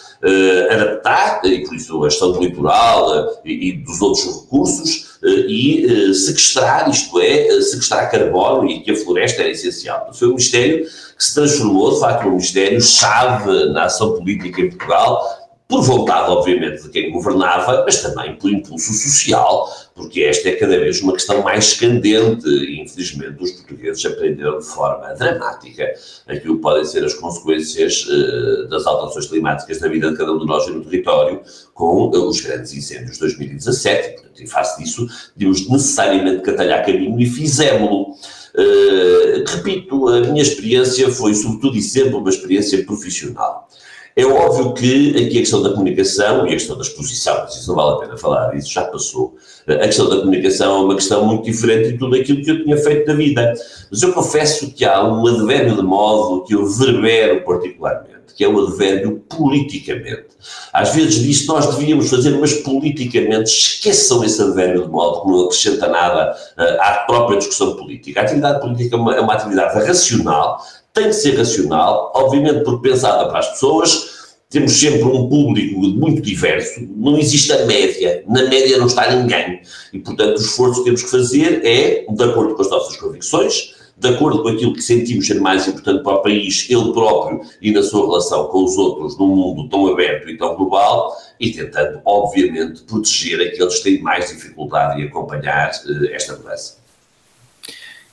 adaptar, 0.71 1.41
e 1.45 1.65
por 1.65 1.75
isso 1.75 2.03
a 2.05 2.09
questão 2.09 2.33
do 2.33 2.41
litoral 2.41 3.41
e, 3.45 3.69
e 3.69 3.73
dos 3.73 4.01
outros 4.01 4.43
recursos, 4.43 5.19
e 5.23 6.15
sequestrar, 6.15 6.89
isto 6.89 7.21
é, 7.21 7.61
sequestrar 7.61 8.11
carbono, 8.11 8.69
e 8.69 8.81
que 8.81 8.91
a 8.91 8.97
floresta 8.97 9.43
era 9.43 9.51
essencial. 9.51 10.11
Foi 10.13 10.29
um 10.29 10.33
Ministério 10.33 10.85
que 10.85 11.25
se 11.25 11.35
transformou, 11.35 11.95
de 11.95 12.01
facto, 12.01 12.25
num 12.25 12.31
Ministério-chave 12.33 13.67
na 13.73 13.85
ação 13.85 14.15
política 14.15 14.61
em 14.63 14.69
Portugal, 14.71 15.40
por 15.71 15.83
vontade, 15.83 16.29
obviamente, 16.29 16.83
de 16.83 16.89
quem 16.89 17.13
governava, 17.13 17.85
mas 17.85 18.03
também 18.03 18.35
por 18.35 18.51
impulso 18.51 18.93
social, 18.93 19.73
porque 19.95 20.23
esta 20.23 20.49
é 20.49 20.57
cada 20.57 20.77
vez 20.77 21.01
uma 21.01 21.13
questão 21.13 21.45
mais 21.45 21.75
candente 21.75 22.49
e, 22.49 22.81
infelizmente, 22.83 23.41
os 23.41 23.53
portugueses 23.53 24.05
aprenderam 24.05 24.59
de 24.59 24.65
forma 24.65 25.15
dramática 25.15 25.95
aquilo 26.27 26.57
que 26.57 26.63
podem 26.63 26.85
ser 26.85 27.05
as 27.05 27.15
consequências 27.15 28.05
uh, 28.07 28.69
das 28.69 28.85
alterações 28.85 29.27
climáticas 29.27 29.81
na 29.81 29.87
vida 29.87 30.11
de 30.11 30.17
cada 30.17 30.33
um 30.33 30.41
de 30.41 30.47
nós 30.47 30.67
e 30.67 30.73
no 30.73 30.83
território, 30.83 31.41
com 31.73 32.09
uh, 32.09 32.29
os 32.29 32.41
grandes 32.41 32.75
incêndios 32.75 33.13
de 33.13 33.21
2017. 33.21 34.09
E, 34.09 34.13
portanto, 34.15 34.43
em 34.43 34.47
face 34.49 34.83
disso, 34.83 35.07
temos 35.39 35.69
necessariamente 35.69 36.43
que 36.43 36.51
atalhar 36.51 36.85
caminho 36.85 37.21
e 37.21 37.27
fizemos-lo. 37.27 38.17
Uh, 38.57 39.45
repito, 39.47 40.09
a 40.09 40.21
minha 40.21 40.43
experiência 40.43 41.09
foi, 41.13 41.33
sobretudo 41.33 41.77
e 41.77 41.83
sempre, 41.83 42.17
uma 42.17 42.29
experiência 42.29 42.85
profissional. 42.85 43.69
É 44.17 44.25
óbvio 44.25 44.75
que 44.75 45.11
aqui 45.11 45.39
a 45.39 45.41
questão 45.41 45.63
da 45.63 45.71
comunicação 45.71 46.47
e 46.47 46.51
a 46.51 46.53
questão 46.53 46.77
da 46.77 46.83
exposição, 46.83 47.47
isso 47.47 47.69
não 47.69 47.77
vale 47.77 47.93
a 47.93 48.01
pena 48.01 48.17
falar, 48.17 48.57
isso 48.57 48.73
já 48.73 48.85
passou. 48.85 49.37
A 49.69 49.87
questão 49.87 50.09
da 50.09 50.17
comunicação 50.17 50.79
é 50.79 50.85
uma 50.85 50.95
questão 50.95 51.25
muito 51.25 51.45
diferente 51.45 51.93
de 51.93 51.99
tudo 51.99 52.17
aquilo 52.17 52.43
que 52.43 52.51
eu 52.51 52.65
tinha 52.65 52.77
feito 52.77 53.07
na 53.07 53.15
vida. 53.15 53.55
Mas 53.91 54.03
eu 54.03 54.13
confesso 54.13 54.73
que 54.73 54.85
há 54.85 55.05
um 55.05 55.27
advérbio 55.27 55.77
de 55.77 55.83
modo 55.83 56.45
que 56.45 56.55
eu 56.55 56.67
verbero 56.67 57.45
particularmente, 57.45 58.35
que 58.37 58.45
é 58.45 58.49
o 58.49 58.67
advérbio 58.67 59.23
politicamente. 59.29 60.31
Às 60.73 60.95
vezes 60.95 61.43
que 61.43 61.49
nós 61.49 61.67
devíamos 61.77 62.09
fazer, 62.09 62.31
mas 62.39 62.55
politicamente 62.55 63.51
esqueçam 63.51 64.25
esse 64.25 64.41
advérbio 64.43 64.85
de 64.85 64.89
modo 64.89 65.23
que 65.23 65.29
não 65.29 65.45
acrescenta 65.45 65.89
nada 65.89 66.37
uh, 66.59 66.81
à 66.81 67.05
própria 67.07 67.39
discussão 67.39 67.77
política. 67.77 68.21
A 68.21 68.25
atividade 68.25 68.61
política 68.61 68.97
é 68.97 68.99
uma, 68.99 69.17
é 69.17 69.21
uma 69.21 69.35
atividade 69.35 69.87
racional, 69.87 70.61
tem 70.93 71.05
que 71.05 71.15
ser 71.15 71.37
racional, 71.37 72.13
obviamente 72.15 72.65
porque 72.65 72.89
pensada 72.89 73.29
para 73.29 73.39
as 73.39 73.49
pessoas, 73.53 74.11
temos 74.49 74.73
sempre 74.73 75.05
um 75.05 75.29
público 75.29 75.79
muito 75.79 76.21
diverso, 76.21 76.81
não 76.97 77.17
existe 77.17 77.53
a 77.53 77.67
média, 77.67 78.25
na 78.27 78.45
média 78.49 78.77
não 78.79 78.87
está 78.87 79.15
ninguém, 79.15 79.61
e 79.93 79.99
portanto 80.01 80.39
o 80.39 80.41
esforço 80.41 80.81
que 80.81 80.85
temos 80.87 81.03
que 81.05 81.11
fazer 81.11 81.65
é, 81.65 82.05
de 82.09 82.25
acordo 82.25 82.57
com 82.57 82.63
as 82.63 82.71
nossas 82.71 82.97
convicções, 82.97 83.75
de 84.01 84.09
acordo 84.09 84.43
com 84.43 84.49
aquilo 84.49 84.73
que 84.73 84.83
sentimos 84.83 85.27
ser 85.27 85.41
mais 85.41 85.69
importante 85.69 86.03
para 86.03 86.15
o 86.15 86.23
país, 86.23 86.67
ele 86.71 86.91
próprio 86.93 87.43
e 87.61 87.71
na 87.71 87.83
sua 87.83 88.07
relação 88.07 88.47
com 88.49 88.65
os 88.65 88.77
outros 88.79 89.19
num 89.19 89.29
mundo 89.29 89.69
tão 89.69 89.87
aberto 89.87 90.29
e 90.31 90.39
tão 90.39 90.57
global, 90.57 91.15
e 91.39 91.53
tentando, 91.53 92.01
obviamente, 92.05 92.83
proteger 92.83 93.41
aqueles 93.41 93.77
que 93.77 93.85
têm 93.85 94.03
mais 94.03 94.31
dificuldade 94.31 95.01
em 95.01 95.07
acompanhar 95.07 95.71
uh, 95.71 96.07
esta 96.13 96.35
mudança. 96.35 96.80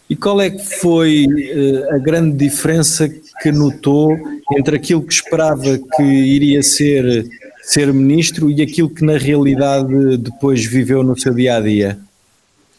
E 0.09 0.15
qual 0.15 0.39
é 0.39 0.49
que 0.49 0.63
foi 0.79 1.25
uh, 1.25 1.95
a 1.95 1.97
grande 1.97 2.37
diferença 2.37 3.09
que 3.09 3.51
notou 3.51 4.17
entre 4.57 4.77
aquilo 4.77 5.01
que 5.01 5.13
esperava 5.13 5.77
que 5.95 6.03
iria 6.03 6.63
ser 6.63 7.27
ser 7.67 7.93
ministro 7.93 8.49
e 8.49 8.61
aquilo 8.61 8.89
que 8.89 9.03
na 9.03 9.17
realidade 9.17 10.17
depois 10.17 10.65
viveu 10.65 11.03
no 11.03 11.19
seu 11.19 11.33
dia 11.33 11.57
a 11.57 11.59
dia? 11.59 11.99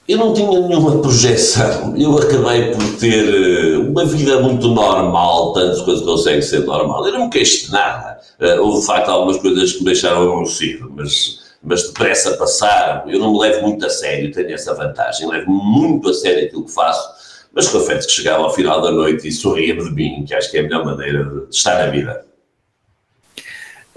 Eu 0.08 0.16
não 0.16 0.32
tinha 0.32 0.50
nenhuma 0.50 1.02
projeção. 1.02 1.94
Eu 1.94 2.16
acabei 2.16 2.70
por 2.70 2.97
ter 2.99 3.28
eh, 3.28 3.76
uma 3.76 4.06
vida 4.06 4.40
muito 4.40 4.68
normal, 4.68 5.52
tantas 5.52 5.82
coisas 5.82 6.02
conseguem 6.02 6.40
ser 6.40 6.61
normal. 6.61 7.06
Eu 7.06 7.12
não 7.12 7.25
me 7.26 7.30
queixo 7.30 7.66
de 7.66 7.73
nada. 7.73 8.18
Uh, 8.40 8.62
houve 8.62 8.80
de 8.80 8.87
facto 8.87 9.11
algumas 9.11 9.37
coisas 9.37 9.73
que 9.73 9.80
me 9.80 9.85
deixaram 9.85 10.23
aborrecido, 10.23 10.90
mas 10.97 11.40
mas 11.62 11.85
depressa 11.85 12.37
passaram. 12.37 13.11
Eu 13.11 13.19
não 13.19 13.33
me 13.33 13.41
levo 13.41 13.62
muito 13.62 13.85
a 13.85 13.91
sério, 13.91 14.33
tenho 14.33 14.53
essa 14.53 14.75
vantagem, 14.75 15.29
levo 15.29 15.50
muito 15.50 16.09
a 16.09 16.15
sério 16.15 16.47
aquilo 16.47 16.65
que 16.65 16.73
faço, 16.73 17.09
mas 17.53 17.69
confesso 17.69 18.07
que 18.07 18.15
chegava 18.15 18.45
ao 18.45 18.55
final 18.55 18.81
da 18.81 18.91
noite 18.91 19.27
e 19.27 19.33
sorria-me 19.33 19.85
de 19.85 19.91
mim, 19.91 20.25
que 20.27 20.35
acho 20.35 20.50
que 20.50 20.59
é 20.59 20.61
a 20.61 20.62
melhor 20.62 20.85
maneira 20.85 21.25
de 21.25 21.55
estar 21.55 21.79
na 21.79 21.91
vida. 21.91 22.25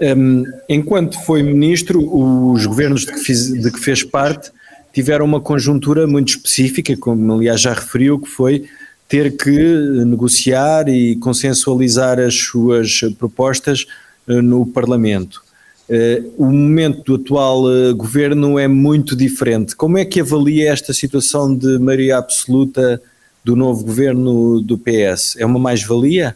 Um, 0.00 0.44
enquanto 0.68 1.22
foi 1.24 1.44
ministro, 1.44 2.00
os 2.02 2.66
governos 2.66 3.02
de 3.02 3.12
que, 3.12 3.20
fiz, 3.20 3.52
de 3.52 3.70
que 3.70 3.78
fez 3.78 4.02
parte 4.02 4.50
tiveram 4.92 5.24
uma 5.24 5.40
conjuntura 5.40 6.06
muito 6.06 6.30
específica, 6.30 6.96
como 6.96 7.34
aliás 7.34 7.60
já 7.60 7.72
referiu, 7.72 8.18
que 8.18 8.28
foi 8.28 8.68
ter 9.08 9.36
que 9.36 9.50
negociar 10.04 10.88
e 10.88 11.16
consensualizar 11.16 12.18
as 12.18 12.34
suas 12.34 13.00
propostas 13.18 13.86
uh, 14.26 14.42
no 14.42 14.66
Parlamento. 14.66 15.41
Uh, 15.92 16.32
o 16.38 16.46
momento 16.46 17.02
do 17.04 17.22
atual 17.22 17.64
uh, 17.64 17.94
governo 17.94 18.58
é 18.58 18.66
muito 18.66 19.14
diferente. 19.14 19.76
Como 19.76 19.98
é 19.98 20.06
que 20.06 20.22
avalia 20.22 20.72
esta 20.72 20.90
situação 20.94 21.54
de 21.54 21.78
maioria 21.78 22.16
absoluta 22.16 23.02
do 23.44 23.54
novo 23.54 23.84
governo 23.84 24.62
do 24.62 24.78
PS? 24.78 25.36
É 25.36 25.44
uma 25.44 25.58
mais-valia? 25.58 26.34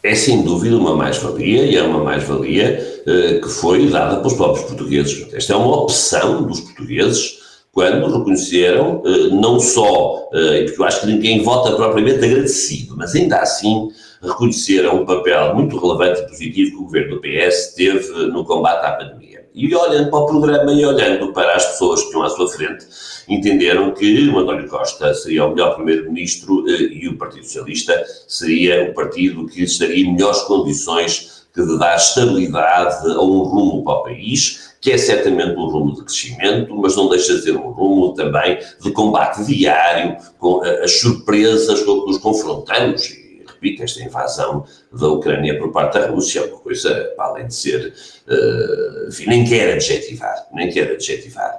É 0.00 0.14
sem 0.14 0.44
dúvida 0.44 0.76
uma 0.76 0.94
mais-valia 0.94 1.64
e 1.64 1.74
é 1.74 1.82
uma 1.82 2.04
mais-valia 2.04 3.02
uh, 3.02 3.40
que 3.40 3.48
foi 3.48 3.90
dada 3.90 4.18
pelos 4.18 4.34
próprios 4.34 4.64
portugueses. 4.64 5.26
Esta 5.32 5.54
é 5.54 5.56
uma 5.56 5.82
opção 5.82 6.44
dos 6.44 6.60
portugueses 6.60 7.38
quando 7.72 8.16
reconheceram, 8.16 9.02
não 9.32 9.60
só, 9.60 10.30
porque 10.30 10.80
eu 10.80 10.84
acho 10.86 11.02
que 11.02 11.08
ninguém 11.08 11.42
vota 11.42 11.76
propriamente 11.76 12.24
agradecido, 12.24 12.96
mas 12.96 13.14
ainda 13.14 13.36
assim 13.36 13.90
reconheceram 14.26 15.02
um 15.02 15.06
papel 15.06 15.54
muito 15.54 15.78
relevante 15.78 16.20
e 16.20 16.26
positivo 16.26 16.70
que 16.70 16.76
o 16.76 16.84
governo 16.84 17.16
do 17.16 17.20
PS 17.20 17.74
teve 17.74 18.12
no 18.26 18.44
combate 18.44 18.84
à 18.84 18.92
pandemia. 18.92 19.46
E 19.54 19.74
olhando 19.74 20.10
para 20.10 20.18
o 20.18 20.26
programa 20.26 20.72
e 20.72 20.84
olhando 20.84 21.32
para 21.32 21.56
as 21.56 21.64
pessoas 21.64 22.00
que 22.00 22.08
estão 22.08 22.22
à 22.22 22.28
sua 22.28 22.46
frente, 22.50 22.84
entenderam 23.26 23.90
que 23.92 24.28
o 24.28 24.38
António 24.38 24.68
Costa 24.68 25.14
seria 25.14 25.46
o 25.46 25.50
melhor 25.50 25.74
primeiro-ministro 25.76 26.64
eh, 26.68 26.82
e 26.92 27.08
o 27.08 27.16
Partido 27.16 27.44
Socialista 27.44 28.04
seria 28.28 28.90
o 28.90 28.94
partido 28.94 29.46
que 29.46 29.62
estaria 29.62 30.04
em 30.04 30.12
melhores 30.12 30.42
condições 30.42 31.46
de 31.56 31.78
dar 31.78 31.96
estabilidade 31.96 33.10
a 33.10 33.20
um 33.22 33.42
rumo 33.44 33.82
para 33.82 33.94
o 33.94 34.02
país, 34.02 34.74
que 34.78 34.92
é 34.92 34.98
certamente 34.98 35.56
um 35.56 35.66
rumo 35.66 35.94
de 35.94 36.04
crescimento, 36.04 36.76
mas 36.76 36.94
não 36.94 37.08
deixa 37.08 37.34
de 37.34 37.42
ser 37.42 37.56
um 37.56 37.70
rumo 37.70 38.12
também 38.12 38.58
de 38.82 38.92
combate 38.92 39.42
diário 39.44 40.18
com 40.38 40.62
eh, 40.64 40.84
as 40.84 41.00
surpresas 41.00 41.82
com 41.82 42.02
que 42.02 42.06
nos 42.08 42.18
confrontamos 42.18 43.25
repito, 43.56 43.82
esta 43.82 44.02
invasão 44.02 44.64
da 44.92 45.08
Ucrânia 45.08 45.58
por 45.58 45.72
parte 45.72 45.98
da 45.98 46.08
Rússia 46.08 46.40
é 46.40 46.44
uma 46.44 46.58
coisa, 46.58 47.12
além 47.18 47.46
de 47.46 47.54
ser, 47.54 47.92
uh, 48.28 49.08
enfim, 49.08 49.26
nem 49.26 49.44
quero 49.44 49.72
adjetivar, 49.72 50.46
nem 50.52 50.70
quero 50.70 50.94
adjetivar. 50.94 51.54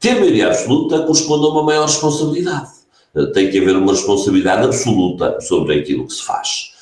Ter 0.00 0.14
maioria 0.14 0.48
absoluta 0.48 1.00
corresponde 1.02 1.46
a 1.46 1.48
uma 1.50 1.62
maior 1.62 1.86
responsabilidade. 1.86 2.70
Uh, 3.14 3.32
tem 3.32 3.50
que 3.50 3.58
haver 3.60 3.76
uma 3.76 3.92
responsabilidade 3.92 4.64
absoluta 4.64 5.40
sobre 5.40 5.78
aquilo 5.80 6.06
que 6.06 6.12
se 6.12 6.22
faz. 6.22 6.74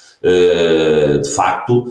de 1.22 1.30
facto, 1.34 1.84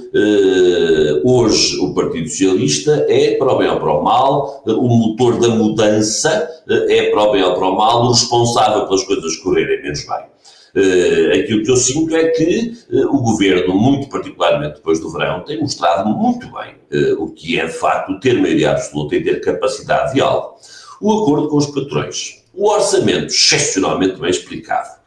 hoje 1.24 1.78
o 1.80 1.94
Partido 1.94 2.28
Socialista 2.28 3.06
é, 3.08 3.36
para 3.36 3.54
o 3.54 3.58
bem 3.60 3.70
ou 3.70 3.80
para 3.80 3.94
o 3.94 4.04
mal, 4.04 4.64
o 4.66 4.88
motor 4.88 5.40
da 5.40 5.50
mudança, 5.50 6.50
é, 6.68 7.12
para 7.12 7.22
o 7.22 7.32
bem 7.32 7.44
ou 7.44 7.54
para 7.54 7.68
o 7.68 7.78
mal, 7.78 8.06
o 8.06 8.12
responsável 8.12 8.88
pelas 8.88 9.04
coisas 9.04 9.36
correrem 9.38 9.84
menos 9.84 10.04
bem. 10.08 10.33
Uh, 10.76 11.40
aquilo 11.40 11.64
que 11.64 11.70
eu 11.70 11.78
sinto 11.78 12.16
é 12.16 12.30
que 12.30 12.74
uh, 12.92 13.16
o 13.16 13.22
governo, 13.22 13.76
muito 13.76 14.10
particularmente 14.10 14.76
depois 14.76 15.00
do 15.00 15.12
verão, 15.12 15.44
tem 15.44 15.60
mostrado 15.60 16.10
muito 16.10 16.48
bem 16.52 16.76
uh, 16.92 17.24
o 17.24 17.30
que 17.30 17.60
é 17.60 17.68
de 17.68 17.74
facto 17.74 18.20
ter 18.20 18.42
maioria 18.42 18.72
absoluta 18.72 19.16
e 19.16 19.24
ter 19.24 19.40
capacidade 19.40 20.08
de 20.10 20.16
diálogo. 20.16 20.56
O 21.00 21.22
acordo 21.22 21.48
com 21.48 21.58
os 21.58 21.68
patrões, 21.68 22.44
o 22.56 22.68
orçamento 22.68 23.28
excepcionalmente 23.28 24.20
bem 24.20 24.32
explicado, 24.32 25.04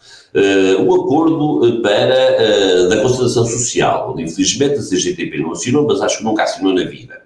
o 0.87 0.95
acordo 0.95 1.81
para, 1.81 2.89
da 2.89 3.01
concertação 3.01 3.47
social, 3.47 4.13
onde 4.13 4.25
infelizmente 4.25 4.75
a 4.75 4.83
CGTP 4.83 5.39
não 5.39 5.53
assinou, 5.53 5.87
mas 5.87 6.03
acho 6.03 6.19
que 6.19 6.25
nunca 6.25 6.43
assinou 6.43 6.75
na 6.75 6.85
vida 6.85 7.26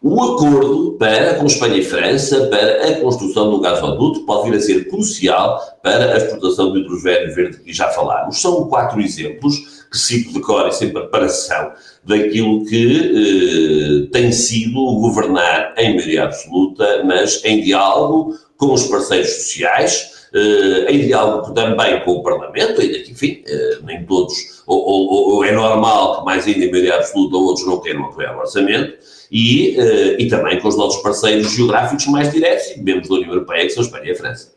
o 0.00 0.22
acordo 0.22 0.92
para, 0.92 1.34
com 1.34 1.46
Espanha 1.46 1.78
e 1.78 1.84
França 1.84 2.46
para 2.46 2.88
a 2.88 3.00
construção 3.00 3.50
do 3.50 3.60
gasoduto 3.60 4.20
pode 4.20 4.48
vir 4.48 4.56
a 4.56 4.60
ser 4.60 4.88
crucial 4.88 5.60
para 5.82 6.14
a 6.14 6.16
exportação 6.16 6.70
do 6.70 6.78
hidrogênio 6.78 7.34
verde 7.34 7.58
que 7.58 7.72
já 7.72 7.88
falámos. 7.88 8.40
São 8.40 8.68
quatro 8.68 9.00
exemplos 9.00 9.86
que 9.90 9.98
cito 9.98 10.32
de 10.32 10.40
cor 10.40 10.68
e 10.68 10.72
sem 10.72 10.90
preparação 10.90 11.72
daquilo 12.04 12.64
que 12.66 14.06
eh, 14.06 14.10
tem 14.12 14.30
sido 14.30 14.74
governar 15.00 15.74
em 15.76 15.96
maioria 15.96 16.24
absoluta, 16.24 17.02
mas 17.04 17.44
em 17.44 17.62
diálogo 17.62 18.34
com 18.56 18.72
os 18.72 18.84
parceiros 18.84 19.30
sociais, 19.30 20.16
Uh, 20.28 20.84
em 20.90 21.06
diálogo 21.06 21.54
também 21.54 22.04
com 22.04 22.16
o 22.16 22.22
Parlamento, 22.22 22.82
ainda 22.82 22.98
que, 22.98 23.12
enfim, 23.12 23.42
uh, 23.48 23.86
nem 23.86 24.04
todos, 24.04 24.62
ou, 24.66 24.78
ou, 24.78 25.34
ou, 25.36 25.44
é 25.44 25.52
normal 25.52 26.18
que 26.18 26.24
mais 26.26 26.46
ainda 26.46 26.66
em 26.66 26.70
maioria 26.70 26.96
absoluta 26.96 27.38
outros 27.38 27.66
não 27.66 27.80
queiram 27.80 28.04
apoiar 28.04 28.36
o 28.36 28.40
orçamento, 28.40 28.92
e, 29.30 29.76
uh, 29.78 30.20
e 30.20 30.28
também 30.28 30.60
com 30.60 30.68
os 30.68 30.76
nossos 30.76 31.02
parceiros 31.02 31.52
geográficos 31.52 32.06
mais 32.06 32.32
diretos 32.32 32.76
e 32.76 32.82
membros 32.82 33.08
da 33.08 33.14
União 33.16 33.30
Europeia, 33.30 33.66
que 33.66 33.70
são 33.70 33.82
a 33.82 33.86
Espanha 33.86 34.06
e 34.06 34.12
a 34.12 34.16
França. 34.16 34.52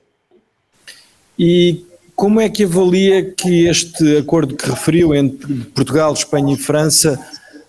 E 1.37 1.85
como 2.15 2.39
é 2.39 2.49
que 2.49 2.63
avalia 2.63 3.31
que 3.31 3.67
este 3.67 4.17
acordo 4.17 4.55
que 4.55 4.69
referiu 4.69 5.15
entre 5.15 5.53
Portugal, 5.73 6.13
Espanha 6.13 6.53
e 6.53 6.57
França 6.57 7.19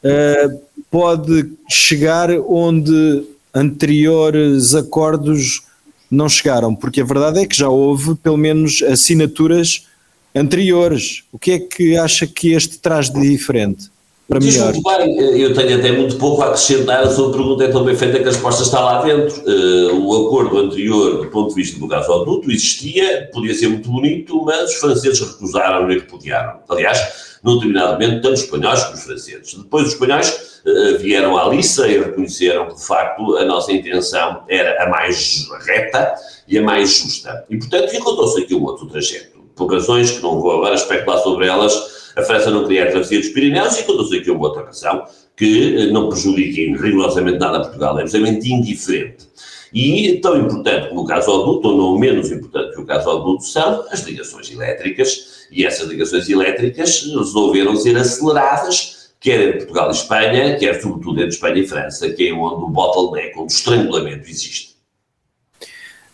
uh, 0.04 0.60
pode 0.90 1.50
chegar 1.70 2.30
onde 2.30 3.24
anteriores 3.54 4.74
acordos 4.74 5.62
não 6.10 6.28
chegaram? 6.28 6.74
Porque 6.74 7.00
a 7.00 7.04
verdade 7.04 7.40
é 7.40 7.46
que 7.46 7.56
já 7.56 7.68
houve 7.68 8.14
pelo 8.16 8.36
menos 8.36 8.82
assinaturas 8.82 9.86
anteriores. 10.34 11.24
O 11.32 11.38
que 11.38 11.52
é 11.52 11.58
que 11.58 11.96
acha 11.96 12.26
que 12.26 12.52
este 12.52 12.78
traz 12.78 13.10
de 13.10 13.20
diferente? 13.20 13.90
Para 14.28 14.38
Diz 14.38 14.54
melhor. 14.54 14.72
muito 14.72 14.82
bem, 14.82 15.40
eu 15.40 15.52
tenho 15.52 15.78
até 15.78 15.92
muito 15.92 16.16
pouco 16.16 16.42
a 16.42 16.46
acrescentar, 16.46 17.02
a 17.02 17.10
sua 17.10 17.30
pergunta 17.30 17.64
é 17.64 17.68
tão 17.68 17.84
bem 17.84 17.96
feita 17.96 18.18
que 18.18 18.24
a 18.24 18.30
resposta 18.30 18.62
está 18.62 18.80
lá 18.80 19.02
dentro. 19.02 19.42
Uh, 19.42 20.06
o 20.06 20.26
acordo 20.26 20.58
anterior, 20.58 21.22
do 21.22 21.30
ponto 21.30 21.48
de 21.50 21.54
vista 21.56 21.78
do 21.78 21.86
gasoduto, 21.86 22.50
existia, 22.50 23.28
podia 23.32 23.52
ser 23.52 23.68
muito 23.68 23.90
bonito, 23.90 24.42
mas 24.44 24.70
os 24.70 24.76
franceses 24.76 25.20
recusaram 25.20 25.90
e 25.90 25.98
repudiaram. 25.98 26.60
Aliás, 26.68 27.38
num 27.42 27.54
determinado 27.54 27.92
momento, 27.94 28.22
tanto 28.22 28.34
os 28.34 28.40
espanhóis 28.40 28.82
como 28.84 28.94
os 28.94 29.02
franceses. 29.02 29.54
Depois 29.54 29.86
os 29.86 29.92
espanhóis 29.94 30.60
uh, 30.64 30.98
vieram 30.98 31.36
à 31.36 31.48
liça 31.48 31.88
e 31.88 31.98
reconheceram 31.98 32.68
que, 32.68 32.76
de 32.76 32.86
facto, 32.86 33.36
a 33.36 33.44
nossa 33.44 33.72
intenção 33.72 34.44
era 34.48 34.82
a 34.84 34.88
mais 34.88 35.48
reta 35.66 36.14
e 36.46 36.58
a 36.58 36.62
mais 36.62 36.90
justa. 36.90 37.44
E, 37.50 37.58
portanto, 37.58 37.94
encontrou-se 37.94 38.40
aqui 38.40 38.54
um 38.54 38.62
outro 38.62 38.86
trajeto. 38.86 39.42
Por 39.56 39.70
razões 39.70 40.12
que 40.12 40.22
não 40.22 40.40
vou 40.40 40.52
agora 40.52 40.74
especular 40.74 41.18
sobre 41.18 41.46
elas, 41.46 42.01
a 42.16 42.22
França 42.22 42.50
não 42.50 42.64
queria 42.64 42.84
a 42.84 42.90
travessia 42.90 43.20
dos 43.20 43.28
Pirineus 43.28 43.78
e 43.78 43.84
conduz 43.84 44.12
aqui 44.12 44.30
uma 44.30 44.46
outra 44.46 44.64
razão 44.64 45.04
que 45.36 45.76
eh, 45.76 45.86
não 45.90 46.08
prejudica 46.08 46.82
rigorosamente 46.82 47.38
nada 47.38 47.58
a 47.58 47.60
Portugal, 47.60 47.98
é 47.98 48.02
absolutamente 48.02 48.52
indiferente. 48.52 49.28
E 49.72 50.18
tão 50.20 50.36
importante 50.36 50.88
como 50.90 51.00
o 51.00 51.04
gasoduto, 51.04 51.68
ou 51.68 51.78
não 51.78 51.98
menos 51.98 52.30
importante 52.30 52.74
que 52.74 52.80
o 52.80 52.84
gasoduto, 52.84 53.42
são 53.42 53.86
as 53.90 54.00
ligações 54.02 54.50
elétricas, 54.50 55.46
e 55.50 55.64
essas 55.64 55.88
ligações 55.88 56.28
elétricas 56.28 57.02
resolveram 57.04 57.74
ser 57.76 57.96
aceleradas, 57.96 59.12
quer 59.18 59.40
entre 59.40 59.58
Portugal 59.60 59.88
e 59.88 59.94
Espanha, 59.94 60.58
quer 60.58 60.80
sobretudo 60.80 61.20
entre 61.20 61.34
Espanha 61.34 61.62
e 61.62 61.66
França, 61.66 62.10
que 62.10 62.28
é 62.28 62.32
onde 62.34 62.64
o 62.64 62.68
bottleneck, 62.68 63.38
onde 63.38 63.52
o 63.52 63.56
estrangulamento 63.56 64.28
existe. 64.28 64.72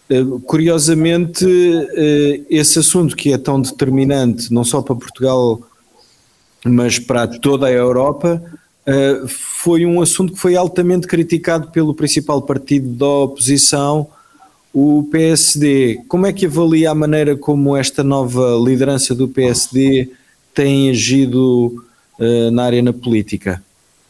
Eh, 0.09 0.25
curiosamente, 0.47 1.45
eh, 1.45 2.41
esse 2.49 2.79
assunto 2.79 3.17
que 3.17 3.33
é 3.33 3.39
tão 3.39 3.61
determinante, 3.61 4.53
não 4.53 4.63
só 4.63 4.81
para 4.81 4.95
Portugal 4.95 5.61
mas 6.65 6.99
para 6.99 7.27
toda 7.27 7.67
a 7.67 7.71
Europa, 7.71 8.43
uh, 8.87 9.29
foi 9.29 9.87
um 9.87 10.01
assunto 10.01 10.33
que 10.33 10.39
foi 10.39 10.57
altamente 10.57 11.07
criticado 11.07 11.69
pelo 11.69 11.95
principal 11.95 12.43
partido 12.43 12.89
da 12.89 13.07
oposição, 13.07 14.07
o 14.73 15.09
PSD. 15.11 16.01
Como 16.09 16.27
é 16.27 16.33
que 16.33 16.47
avalia 16.47 16.91
a 16.91 16.95
maneira 16.95 17.37
como 17.37 17.77
esta 17.77 18.05
nova 18.05 18.57
liderança 18.63 19.15
do 19.15 19.29
PSD 19.29 20.11
tem 20.55 20.91
agido 20.91 21.85
uh, 22.19 22.51
na 22.51 22.65
área 22.65 22.93
política? 22.93 23.63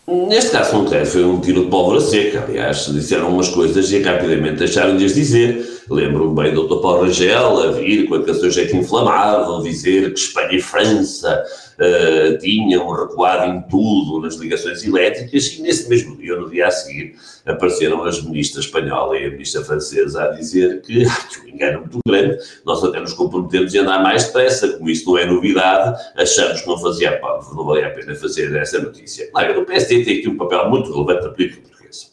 Neste 0.07 0.53
caso 0.53 0.71
concreto 0.71 1.11
foi 1.11 1.23
um 1.23 1.39
tiro 1.39 1.65
de 1.65 1.71
pólvora 1.71 2.01
seca, 2.01 2.43
aliás, 2.49 2.87
disseram 2.87 3.29
umas 3.29 3.51
coisas 3.51 3.93
e 3.93 4.01
rapidamente 4.01 4.57
deixaram 4.57 4.97
de 4.97 5.05
as 5.05 5.15
dizer. 5.15 5.83
Lembro-me 5.91 6.35
bem 6.35 6.55
do 6.55 6.67
Dr. 6.67 6.81
Paulo 6.81 7.03
Rangel 7.03 7.61
a 7.61 7.73
vir 7.73 8.09
com 8.09 8.15
a 8.15 8.25
canção 8.25 8.51
jeito 8.51 8.75
inflamável, 8.75 9.61
dizer 9.61 10.15
que 10.15 10.19
Espanha 10.19 10.57
e 10.57 10.63
França 10.63 11.45
uh, 11.79 12.39
tinham 12.39 12.89
recuado 12.91 13.51
em 13.51 13.63
tudo 13.63 14.21
nas 14.21 14.37
ligações 14.37 14.85
elétricas 14.85 15.55
e 15.55 15.63
nesse 15.63 15.89
mesmo 15.89 16.17
dia, 16.17 16.37
no 16.37 16.51
dia 16.51 16.67
a 16.67 16.71
seguir, 16.71 17.15
apareceram 17.47 18.05
as 18.05 18.23
ministras 18.23 18.65
espanhola 18.67 19.19
e 19.19 19.27
a 19.27 19.31
ministra 19.31 19.65
francesa 19.65 20.25
a 20.25 20.29
dizer 20.29 20.83
que, 20.83 21.05
que 21.31 21.41
um 21.45 21.49
engano 21.49 21.81
muito 21.81 21.99
grande, 22.07 22.39
nós 22.65 22.83
até 22.83 23.01
nos 23.01 23.13
comprometemos 23.13 23.75
a 23.75 23.81
andar 23.81 24.03
mais 24.03 24.25
depressa, 24.25 24.69
como 24.69 24.91
isso 24.91 25.09
não 25.09 25.19
é 25.19 25.27
novidade, 25.27 25.99
achamos 26.17 26.61
que 26.61 26.67
não, 26.67 26.79
fazia, 26.79 27.21
não 27.55 27.65
valia 27.65 27.87
a 27.87 27.91
pena 27.91 28.15
fazer 28.15 28.55
essa 28.57 28.79
notícia. 28.81 29.31
Claro, 29.31 29.63
o 29.63 29.65
PSD 29.65 30.05
tem 30.05 30.19
aqui 30.19 30.29
um 30.29 30.37
papel 30.37 30.69
muito 30.69 30.93
relevante 30.93 31.27
na 31.27 31.33
política 31.33 31.63
portuguesa, 31.63 32.07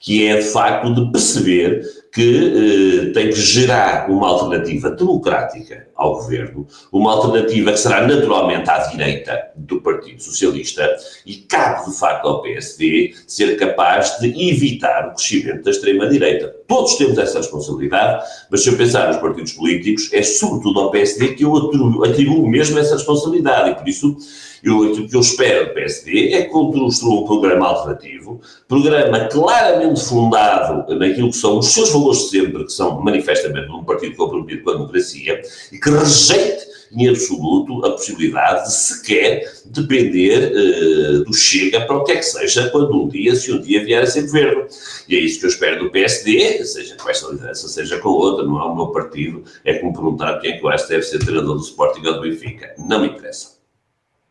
que 0.00 0.26
é 0.26 0.36
de 0.36 0.44
facto 0.44 0.94
de 0.94 1.10
perceber 1.10 1.82
que 2.12 3.08
eh, 3.08 3.12
tem 3.12 3.28
que 3.28 3.40
gerar 3.40 4.10
uma 4.10 4.28
alternativa 4.28 4.90
democrática 4.90 5.87
ao 5.98 6.14
governo, 6.14 6.64
uma 6.92 7.12
alternativa 7.12 7.72
que 7.72 7.78
será 7.78 8.06
naturalmente 8.06 8.70
à 8.70 8.78
direita 8.78 9.50
do 9.56 9.80
Partido 9.80 10.22
Socialista 10.22 10.88
e 11.26 11.34
cabe 11.34 11.90
de 11.90 11.98
facto 11.98 12.28
ao 12.28 12.40
PSD 12.40 13.14
ser 13.26 13.56
capaz 13.56 14.16
de 14.20 14.28
evitar 14.48 15.08
o 15.08 15.14
crescimento 15.14 15.64
da 15.64 15.70
extrema-direita. 15.72 16.54
Todos 16.68 16.94
temos 16.94 17.18
essa 17.18 17.38
responsabilidade, 17.38 18.24
mas 18.48 18.62
se 18.62 18.70
eu 18.70 18.76
pensar 18.76 19.08
nos 19.08 19.16
partidos 19.16 19.52
políticos, 19.54 20.08
é 20.12 20.22
sobretudo 20.22 20.78
ao 20.78 20.90
PSD 20.92 21.34
que 21.34 21.44
eu 21.44 21.56
atribuo, 21.56 22.48
mesmo 22.48 22.78
essa 22.78 22.94
responsabilidade 22.94 23.70
e 23.70 23.74
por 23.74 23.88
isso 23.88 24.16
eu, 24.62 24.84
aquilo 24.84 25.08
que 25.08 25.16
eu 25.16 25.20
espero 25.20 25.68
do 25.68 25.74
PSD 25.74 26.32
é 26.34 26.42
que 26.42 26.50
construa 26.50 27.20
um 27.20 27.24
programa 27.24 27.68
alternativo, 27.68 28.40
programa 28.66 29.26
claramente 29.26 30.04
fundado 30.04 30.94
naquilo 30.96 31.30
que 31.30 31.36
são 31.36 31.58
os 31.58 31.72
seus 31.72 31.90
valores 31.90 32.18
de 32.22 32.30
sempre, 32.30 32.64
que 32.64 32.72
são 32.72 33.00
manifestamente 33.00 33.70
um 33.70 33.84
partido 33.84 34.16
comprometido 34.16 34.62
com 34.64 34.70
a 34.70 34.72
democracia, 34.74 35.40
e 35.72 35.78
que 35.78 35.87
rejeite 35.90 36.68
em 36.92 37.08
absoluto 37.08 37.84
a 37.84 37.90
possibilidade 37.90 38.64
de 38.64 38.72
sequer 38.72 39.52
depender 39.66 40.52
uh, 40.52 41.24
do 41.24 41.34
Chega 41.34 41.82
para 41.82 41.96
o 41.96 42.04
que 42.04 42.12
é 42.12 42.16
que 42.16 42.22
seja 42.22 42.70
quando 42.70 43.02
um 43.02 43.08
dia, 43.08 43.34
se 43.34 43.52
um 43.52 43.60
dia 43.60 43.84
vier 43.84 44.02
a 44.02 44.06
ser 44.06 44.22
governo. 44.22 44.66
E 45.08 45.16
é 45.16 45.20
isso 45.20 45.40
que 45.40 45.46
eu 45.46 45.50
espero 45.50 45.84
do 45.84 45.90
PSD, 45.90 46.64
seja 46.64 46.96
com 46.96 47.10
esta 47.10 47.30
liderança, 47.30 47.68
seja 47.68 47.98
com 47.98 48.08
outra, 48.08 48.44
não 48.44 48.60
é 48.60 48.64
o 48.64 48.74
meu 48.74 48.86
partido, 48.88 49.44
é 49.64 49.74
como 49.74 49.92
perguntar 49.92 50.38
quem 50.40 50.52
é 50.52 50.56
que 50.56 50.64
eu 50.64 50.68
acho 50.68 50.84
que 50.84 50.94
deve 50.94 51.04
ser 51.04 51.18
treinador 51.18 51.56
do 51.56 51.62
Sporting 51.62 52.06
ou 52.06 52.14
do 52.14 52.22
Benfica. 52.22 52.74
Não 52.78 53.00
me 53.00 53.08
interessa. 53.08 53.58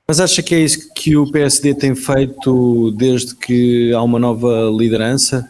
Mas 0.07 0.21
acha 0.21 0.41
que 0.41 0.55
é 0.55 0.59
isso 0.59 0.93
que 0.93 1.17
o 1.17 1.29
PSD 1.29 1.75
tem 1.75 1.93
feito 1.93 2.91
desde 2.91 3.35
que 3.35 3.91
há 3.93 4.01
uma 4.01 4.17
nova 4.17 4.71
liderança? 4.73 5.47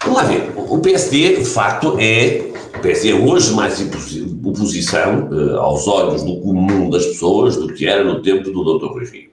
Vamos 0.00 0.16
lá 0.16 0.24
ver. 0.28 0.52
O 0.56 0.78
PSD, 0.78 1.38
de 1.38 1.44
facto, 1.44 1.96
é. 1.98 2.51
O 2.74 2.80
PSD 2.82 3.10
é 3.10 3.14
hoje 3.14 3.52
mais 3.52 3.80
oposição 4.44 5.28
uh, 5.30 5.56
aos 5.58 5.86
olhos 5.86 6.22
do 6.22 6.40
comum 6.40 6.90
das 6.90 7.06
pessoas 7.06 7.56
do 7.56 7.72
que 7.72 7.86
era 7.86 8.02
no 8.02 8.22
tempo 8.22 8.50
do 8.50 8.78
Dr. 8.78 8.86
Rui. 8.86 9.30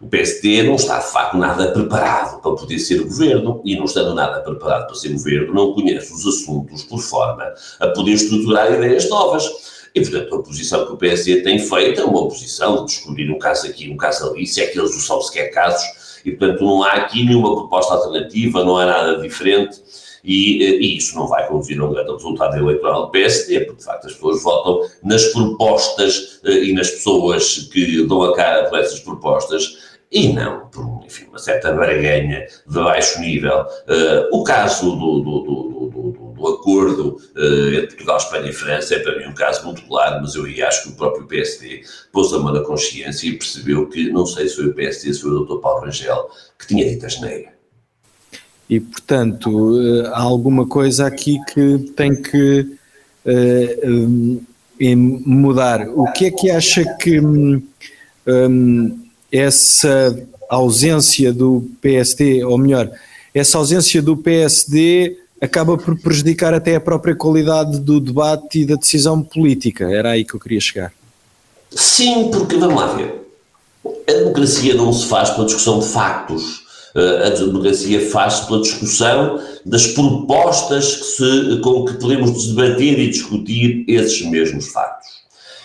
O 0.00 0.06
PSD 0.08 0.62
não 0.62 0.76
está, 0.76 0.98
de 0.98 1.10
facto, 1.10 1.38
nada 1.38 1.72
preparado 1.72 2.40
para 2.42 2.52
poder 2.52 2.78
ser 2.78 3.02
governo 3.02 3.62
e, 3.64 3.76
não 3.76 3.86
estando 3.86 4.14
nada 4.14 4.40
preparado 4.40 4.86
para 4.86 4.94
ser 4.94 5.08
governo, 5.08 5.54
não 5.54 5.72
conhece 5.72 6.12
os 6.12 6.26
assuntos 6.26 6.84
por 6.84 7.00
forma 7.00 7.50
a 7.80 7.88
poder 7.88 8.12
estruturar 8.12 8.72
ideias 8.72 9.08
novas. 9.08 9.48
E, 9.94 10.00
portanto, 10.02 10.34
a 10.34 10.38
oposição 10.38 10.84
que 10.84 10.92
o 10.92 10.96
PSD 10.98 11.42
tem 11.42 11.58
feito 11.58 12.02
é 12.02 12.04
uma 12.04 12.20
oposição 12.20 12.84
de 12.84 12.92
descobrir 12.92 13.30
um 13.30 13.38
caso 13.38 13.66
aqui, 13.66 13.90
um 13.90 13.96
caso 13.96 14.30
ali, 14.30 14.46
se 14.46 14.60
é 14.60 14.66
que 14.66 14.78
eles 14.78 14.92
não 14.92 15.00
são 15.00 15.22
sequer 15.22 15.50
casos, 15.50 16.20
e, 16.22 16.32
portanto, 16.32 16.62
não 16.62 16.82
há 16.82 16.92
aqui 16.92 17.24
nenhuma 17.24 17.54
proposta 17.54 17.94
alternativa, 17.94 18.62
não 18.62 18.76
há 18.76 18.84
nada 18.84 19.22
diferente. 19.22 19.80
E, 20.26 20.64
eh, 20.64 20.78
e, 20.80 20.96
isso 20.96 21.14
não 21.14 21.28
vai 21.28 21.46
conduzir 21.46 21.80
a 21.80 21.84
um 21.84 21.92
grande 21.92 22.10
resultado 22.10 22.56
eleitoral 22.56 23.06
do 23.06 23.12
PSD, 23.12 23.60
porque 23.60 23.78
de 23.78 23.84
facto 23.84 24.06
as 24.08 24.12
pessoas 24.14 24.42
votam 24.42 24.80
nas 25.04 25.24
propostas 25.26 26.40
uh, 26.42 26.50
e 26.50 26.72
nas 26.72 26.90
pessoas 26.90 27.68
que 27.72 28.04
dão 28.06 28.22
a 28.24 28.34
cara 28.34 28.68
por 28.68 28.80
essas 28.80 28.98
propostas 28.98 29.86
e 30.10 30.32
não 30.32 30.66
por 30.68 31.04
enfim, 31.04 31.26
uma 31.28 31.38
certa 31.38 31.72
barganha 31.72 32.44
de 32.66 32.74
baixo 32.74 33.20
nível. 33.20 33.60
Uh, 33.60 34.36
o 34.36 34.42
caso 34.42 34.90
do, 34.96 35.20
do, 35.20 35.40
do, 35.40 35.90
do, 35.90 36.32
do 36.34 36.46
acordo 36.48 37.20
uh, 37.36 37.74
entre 37.74 37.88
Portugal, 37.88 38.16
Espanha 38.16 38.50
e 38.50 38.52
França 38.52 38.96
é 38.96 38.98
para 38.98 39.18
mim 39.18 39.26
um 39.26 39.34
caso 39.34 39.64
muito 39.64 39.82
claro, 39.86 40.20
mas 40.20 40.34
eu 40.34 40.44
acho 40.66 40.82
que 40.82 40.88
o 40.88 40.96
próprio 40.96 41.26
PSD 41.26 41.82
pôs 42.12 42.32
a 42.32 42.38
mão 42.40 42.52
na 42.52 42.60
consciência 42.60 43.28
e 43.28 43.38
percebeu 43.38 43.88
que, 43.88 44.10
não 44.10 44.26
sei 44.26 44.48
se 44.48 44.56
foi 44.56 44.66
o 44.66 44.74
PSD, 44.74 45.14
se 45.14 45.20
foi 45.20 45.30
o 45.30 45.44
Dr. 45.44 45.60
Paulo 45.60 45.84
Rangel, 45.84 46.28
que 46.58 46.66
tinha 46.66 46.84
dito 46.84 47.06
a 47.06 47.08
geneira. 47.08 47.55
E, 48.68 48.80
portanto, 48.80 49.80
eh, 49.80 50.08
há 50.08 50.20
alguma 50.20 50.66
coisa 50.66 51.06
aqui 51.06 51.38
que 51.52 51.78
tem 51.96 52.20
que 52.20 52.66
uh, 53.24 54.40
um, 54.80 55.22
mudar. 55.24 55.88
O 55.88 56.10
que 56.12 56.26
é 56.26 56.30
que 56.32 56.50
acha 56.50 56.84
que 56.96 57.20
um, 57.20 57.62
essa 59.30 60.18
ausência 60.50 61.32
do 61.32 61.70
PSD, 61.80 62.44
ou 62.44 62.58
melhor, 62.58 62.90
essa 63.32 63.58
ausência 63.58 64.02
do 64.02 64.16
PSD 64.16 65.16
acaba 65.40 65.76
por 65.76 65.96
prejudicar 66.00 66.52
até 66.52 66.74
a 66.74 66.80
própria 66.80 67.14
qualidade 67.14 67.78
do 67.78 68.00
debate 68.00 68.60
e 68.60 68.66
da 68.66 68.74
decisão 68.74 69.22
política? 69.22 69.84
Era 69.84 70.10
aí 70.10 70.24
que 70.24 70.34
eu 70.34 70.40
queria 70.40 70.60
chegar. 70.60 70.92
Sim, 71.70 72.30
porque 72.32 72.56
vamos 72.56 72.80
lá 72.80 72.94
ver. 72.94 73.14
A 74.08 74.12
democracia 74.12 74.74
não 74.74 74.92
se 74.92 75.06
faz 75.06 75.30
pela 75.30 75.46
discussão 75.46 75.78
de 75.78 75.86
factos 75.86 76.65
a 77.26 77.30
democracia 77.30 78.10
faz-se 78.10 78.46
pela 78.46 78.60
discussão 78.60 79.40
das 79.64 79.86
propostas 79.88 80.96
que 80.96 81.04
se, 81.04 81.60
com 81.60 81.84
que 81.84 81.94
podemos 81.94 82.46
debater 82.48 82.98
e 82.98 83.10
discutir 83.10 83.84
esses 83.86 84.22
mesmos 84.22 84.68
factos. 84.68 85.16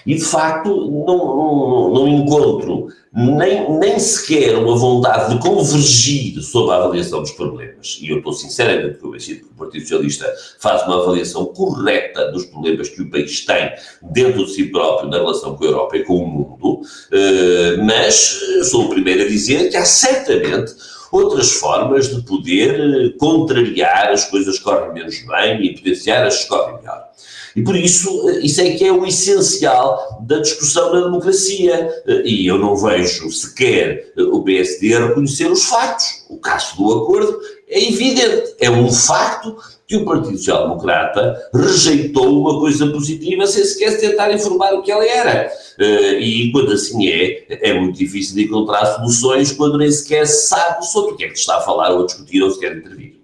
E, 0.06 0.16
de 0.16 0.24
facto, 0.24 0.70
não, 0.70 1.18
não, 1.18 1.94
não 1.94 2.08
encontro 2.08 2.88
nem, 3.14 3.70
nem 3.78 4.00
sequer 4.00 4.58
uma 4.58 4.76
vontade 4.76 5.34
de 5.34 5.42
convergir 5.42 6.42
sobre 6.42 6.74
a 6.74 6.78
avaliação 6.78 7.22
dos 7.22 7.32
problemas. 7.32 8.00
E 8.02 8.10
eu 8.10 8.18
estou 8.18 8.32
sinceramente 8.32 9.00
convencido 9.00 9.42
que 9.42 9.52
o 9.54 9.58
Partido 9.58 9.82
Socialista 9.82 10.34
faz 10.60 10.84
uma 10.84 11.02
avaliação 11.02 11.46
correta 11.46 12.32
dos 12.32 12.46
problemas 12.46 12.88
que 12.88 13.02
o 13.02 13.10
país 13.10 13.46
tem 13.46 13.74
dentro 14.02 14.46
de 14.46 14.52
si 14.54 14.66
próprio 14.66 15.10
na 15.10 15.18
relação 15.18 15.56
com 15.56 15.64
a 15.66 15.68
Europa 15.68 15.98
e 15.98 16.06
com 16.06 16.16
o 16.16 16.28
mundo, 16.28 16.82
eh, 17.12 17.78
mas 17.86 18.40
sou 18.70 18.86
o 18.86 18.90
primeiro 18.90 19.24
a 19.24 19.28
dizer 19.28 19.70
que 19.70 19.76
há 19.76 19.86
certamente 19.86 20.74
outras 21.12 21.52
formas 21.52 22.16
de 22.16 22.22
poder 22.24 22.80
eh, 22.80 23.10
contrariar 23.20 24.10
as 24.10 24.26
coisas 24.26 24.58
que 24.58 24.64
correm 24.64 24.94
menos 24.94 25.20
bem 25.28 25.64
e 25.64 25.76
potenciar 25.76 26.26
as 26.26 26.44
que 26.44 26.48
correm 26.48 26.78
melhor. 26.78 27.12
E 27.54 27.62
por 27.62 27.76
isso, 27.76 28.30
eh, 28.30 28.40
isso 28.40 28.62
é 28.62 28.72
que 28.72 28.86
é 28.86 28.92
o 28.92 29.06
essencial 29.06 30.24
da 30.26 30.40
discussão 30.40 30.94
na 30.94 31.02
democracia. 31.02 31.92
Eh, 32.08 32.24
e 32.26 32.48
eu 32.48 32.58
não 32.58 32.78
vejo 32.78 33.30
sequer 33.30 34.14
o 34.18 34.42
PSD 34.42 34.96
a 34.96 35.08
reconhecer 35.08 35.52
os 35.52 35.66
factos. 35.66 36.26
O 36.30 36.38
caso 36.38 36.78
do 36.78 37.04
acordo 37.04 37.40
é 37.68 37.90
evidente, 37.90 38.56
é 38.60 38.70
um 38.70 38.92
facto 38.92 39.58
que 39.92 39.98
o 39.98 40.06
Partido 40.06 40.38
Social 40.38 40.70
Democrata 40.70 41.50
rejeitou 41.54 42.40
uma 42.40 42.62
coisa 42.62 42.88
positiva 42.88 43.46
sem 43.46 43.66
sequer 43.66 44.00
tentar 44.00 44.34
informar 44.34 44.74
o 44.74 44.82
que 44.82 44.90
ela 44.90 45.06
era. 45.06 45.52
Uh, 45.78 46.18
e 46.18 46.50
quando 46.54 46.72
assim 46.72 47.08
é, 47.10 47.46
é 47.50 47.78
muito 47.78 47.98
difícil 47.98 48.36
de 48.36 48.44
encontrar 48.44 48.86
soluções 48.86 49.52
quando 49.52 49.78
nem 49.78 49.92
sequer 49.92 50.26
se 50.26 50.48
sabe 50.48 50.86
sobre 50.86 51.12
o 51.12 51.18
que 51.18 51.26
é 51.26 51.28
que 51.28 51.38
está 51.38 51.58
a 51.58 51.62
falar 51.62 51.90
ou 51.90 52.04
a 52.04 52.06
discutir 52.06 52.42
ou 52.42 52.52
se 52.52 52.60
quer 52.62 52.78
intervir. 52.78 53.20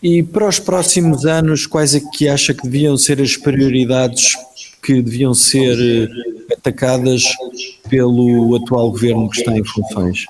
E 0.00 0.22
para 0.22 0.46
os 0.46 0.60
próximos 0.60 1.26
anos, 1.26 1.66
quais 1.66 1.96
é 1.96 2.00
que 2.00 2.28
acha 2.28 2.54
que 2.54 2.62
deviam 2.62 2.96
ser 2.96 3.20
as 3.20 3.36
prioridades 3.36 4.36
que 4.80 5.02
deviam 5.02 5.34
ser 5.34 5.76
eh, 5.76 6.54
atacadas 6.54 7.24
pelo 7.90 8.54
atual 8.54 8.92
governo 8.92 9.28
que 9.28 9.40
está 9.40 9.58
em 9.58 9.64
funções? 9.64 10.26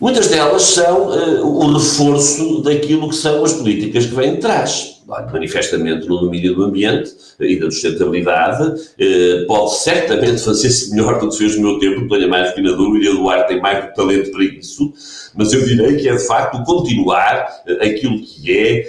Muitas 0.00 0.28
delas 0.28 0.62
são 0.62 1.08
uh, 1.08 1.46
o 1.46 1.74
reforço 1.74 2.62
daquilo 2.62 3.10
que 3.10 3.16
são 3.16 3.44
as 3.44 3.52
políticas 3.52 4.06
que 4.06 4.14
vêm 4.14 4.36
de 4.36 4.40
trás. 4.40 5.02
Manifestamente 5.30 6.08
no 6.08 6.20
domínio 6.20 6.54
do 6.54 6.64
ambiente 6.64 7.12
e 7.38 7.58
da 7.58 7.70
sustentabilidade, 7.70 8.80
uh, 8.80 9.46
pode 9.46 9.74
certamente 9.74 10.42
fazer-se 10.42 10.90
melhor 10.92 11.20
do 11.20 11.28
que 11.28 11.36
fez 11.36 11.54
no 11.56 11.62
meu 11.62 11.78
tempo, 11.78 12.08
tenho 12.08 12.30
mais 12.30 12.54
que 12.54 12.62
na 12.62 12.72
dúvida, 12.72 13.10
Eduardo 13.10 13.46
tem 13.46 13.60
mais 13.60 13.84
do 13.84 13.92
talento 13.92 14.30
para 14.30 14.44
isso, 14.44 14.90
mas 15.34 15.52
eu 15.52 15.66
direi 15.66 15.96
que 15.96 16.08
é 16.08 16.16
de 16.16 16.26
facto 16.26 16.64
continuar 16.64 17.62
uh, 17.68 17.84
aquilo 17.84 18.22
que 18.22 18.56
é 18.56 18.86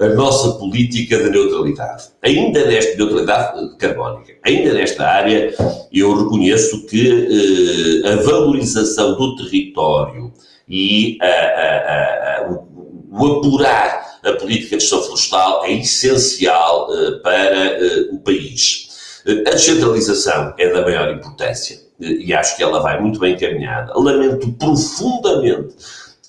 a 0.00 0.08
nossa 0.08 0.58
política 0.58 1.18
de 1.18 1.30
neutralidade. 1.30 2.04
Ainda 2.22 2.64
nesta 2.66 2.96
neutralidade 2.96 3.76
carbónica, 3.78 4.34
ainda 4.44 4.72
nesta 4.74 5.06
área, 5.06 5.54
eu 5.92 6.16
reconheço 6.16 6.86
que 6.86 7.28
eh, 8.04 8.08
a 8.12 8.16
valorização 8.16 9.16
do 9.16 9.36
território 9.36 10.32
e 10.68 11.18
a, 11.20 11.26
a, 11.26 12.38
a, 12.38 12.50
o, 12.50 12.68
o, 13.12 13.38
apurar 13.38 14.18
a 14.24 14.32
política 14.32 14.76
de 14.76 14.82
gestão 14.82 15.02
florestal 15.02 15.64
é 15.64 15.72
essencial 15.72 16.88
eh, 16.92 17.10
para 17.22 17.56
eh, 17.56 18.08
o 18.10 18.18
país. 18.18 18.88
A 19.26 19.50
descentralização 19.50 20.54
é 20.58 20.68
da 20.68 20.82
maior 20.82 21.10
importância 21.14 21.78
e 21.98 22.34
acho 22.34 22.56
que 22.56 22.62
ela 22.62 22.80
vai 22.80 23.00
muito 23.00 23.18
bem 23.18 23.34
encaminhada. 23.34 23.92
Lamento 23.96 24.52
profundamente 24.52 25.74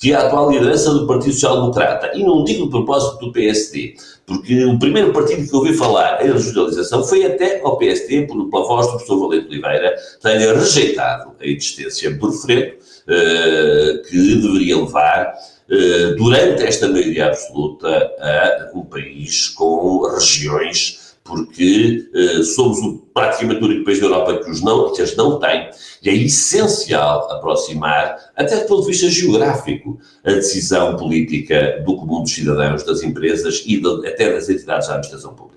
que 0.05 0.13
a 0.13 0.19
atual 0.19 0.51
liderança 0.51 0.93
do 0.93 1.07
Partido 1.07 1.33
Social 1.33 1.61
Democrata, 1.61 2.11
e 2.13 2.23
não 2.23 2.43
digo 2.43 2.65
de 2.65 2.69
propósito 2.69 3.25
do 3.25 3.31
PSD, 3.31 3.95
porque 4.23 4.63
o 4.63 4.77
primeiro 4.77 5.11
partido 5.11 5.49
que 5.49 5.55
ouvi 5.55 5.73
falar 5.73 6.23
em 6.23 6.31
regionalização 6.31 7.03
foi 7.03 7.25
até 7.25 7.59
ao 7.61 7.75
PSD, 7.75 8.27
pela 8.27 8.67
voz 8.67 8.85
do 8.85 8.91
professor 8.91 9.19
Valente 9.19 9.47
Oliveira, 9.47 9.95
tenha 10.21 10.53
rejeitado 10.53 11.31
a 11.41 11.47
existência 11.47 12.15
por 12.19 12.31
Fredo, 12.33 12.75
uh, 12.75 14.03
que 14.07 14.41
deveria 14.41 14.77
levar, 14.77 15.33
uh, 15.71 16.15
durante 16.17 16.61
esta 16.61 16.87
maioria 16.87 17.25
absoluta, 17.25 17.89
a 18.19 18.77
um 18.77 18.85
país 18.85 19.49
com 19.49 20.07
regiões 20.13 21.04
porque 21.25 22.07
uh, 22.13 22.43
somos 22.43 22.77
o, 22.77 22.99
praticamente 23.11 23.59
o 23.59 23.65
único 23.65 23.83
país 23.83 23.99
da 23.99 24.05
Europa 24.05 24.43
que 24.43 24.51
os 24.51 24.61
não, 24.61 24.93
que 24.93 25.01
as 25.01 25.15
não 25.15 25.39
tem, 25.39 25.71
e 26.03 26.09
é 26.09 26.13
essencial 26.13 27.29
aproximar, 27.31 28.15
até 28.37 28.57
do 28.57 28.67
ponto 28.67 28.81
de 28.83 28.91
vista 28.91 29.09
geográfico, 29.09 29.99
a 30.23 30.33
decisão 30.33 30.95
política 30.95 31.83
do 31.83 31.97
comum 31.97 32.21
dos 32.21 32.31
cidadãos, 32.31 32.83
das 32.83 33.01
empresas 33.01 33.63
e 33.65 33.81
de, 33.81 34.07
até 34.07 34.31
das 34.31 34.47
entidades 34.47 34.87
da 34.87 34.93
administração 34.93 35.33
pública. 35.33 35.55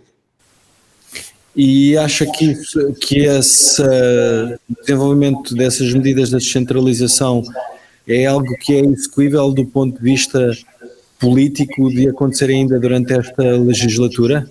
E 1.55 1.99
acha 1.99 2.25
que, 2.25 2.55
que 3.01 3.27
esse 3.27 3.83
desenvolvimento 4.81 5.55
dessas 5.55 5.93
medidas 5.93 6.31
da 6.31 6.39
descentralização 6.39 7.43
é 8.07 8.25
algo 8.25 8.49
que 8.61 8.75
é 8.75 8.81
execuível 8.81 9.51
do 9.51 9.67
ponto 9.67 9.99
de 9.99 10.03
vista 10.03 10.51
político 11.19 11.89
de 11.91 12.09
acontecer 12.09 12.51
ainda 12.51 12.79
durante 12.79 13.13
esta 13.13 13.43
legislatura? 13.43 14.49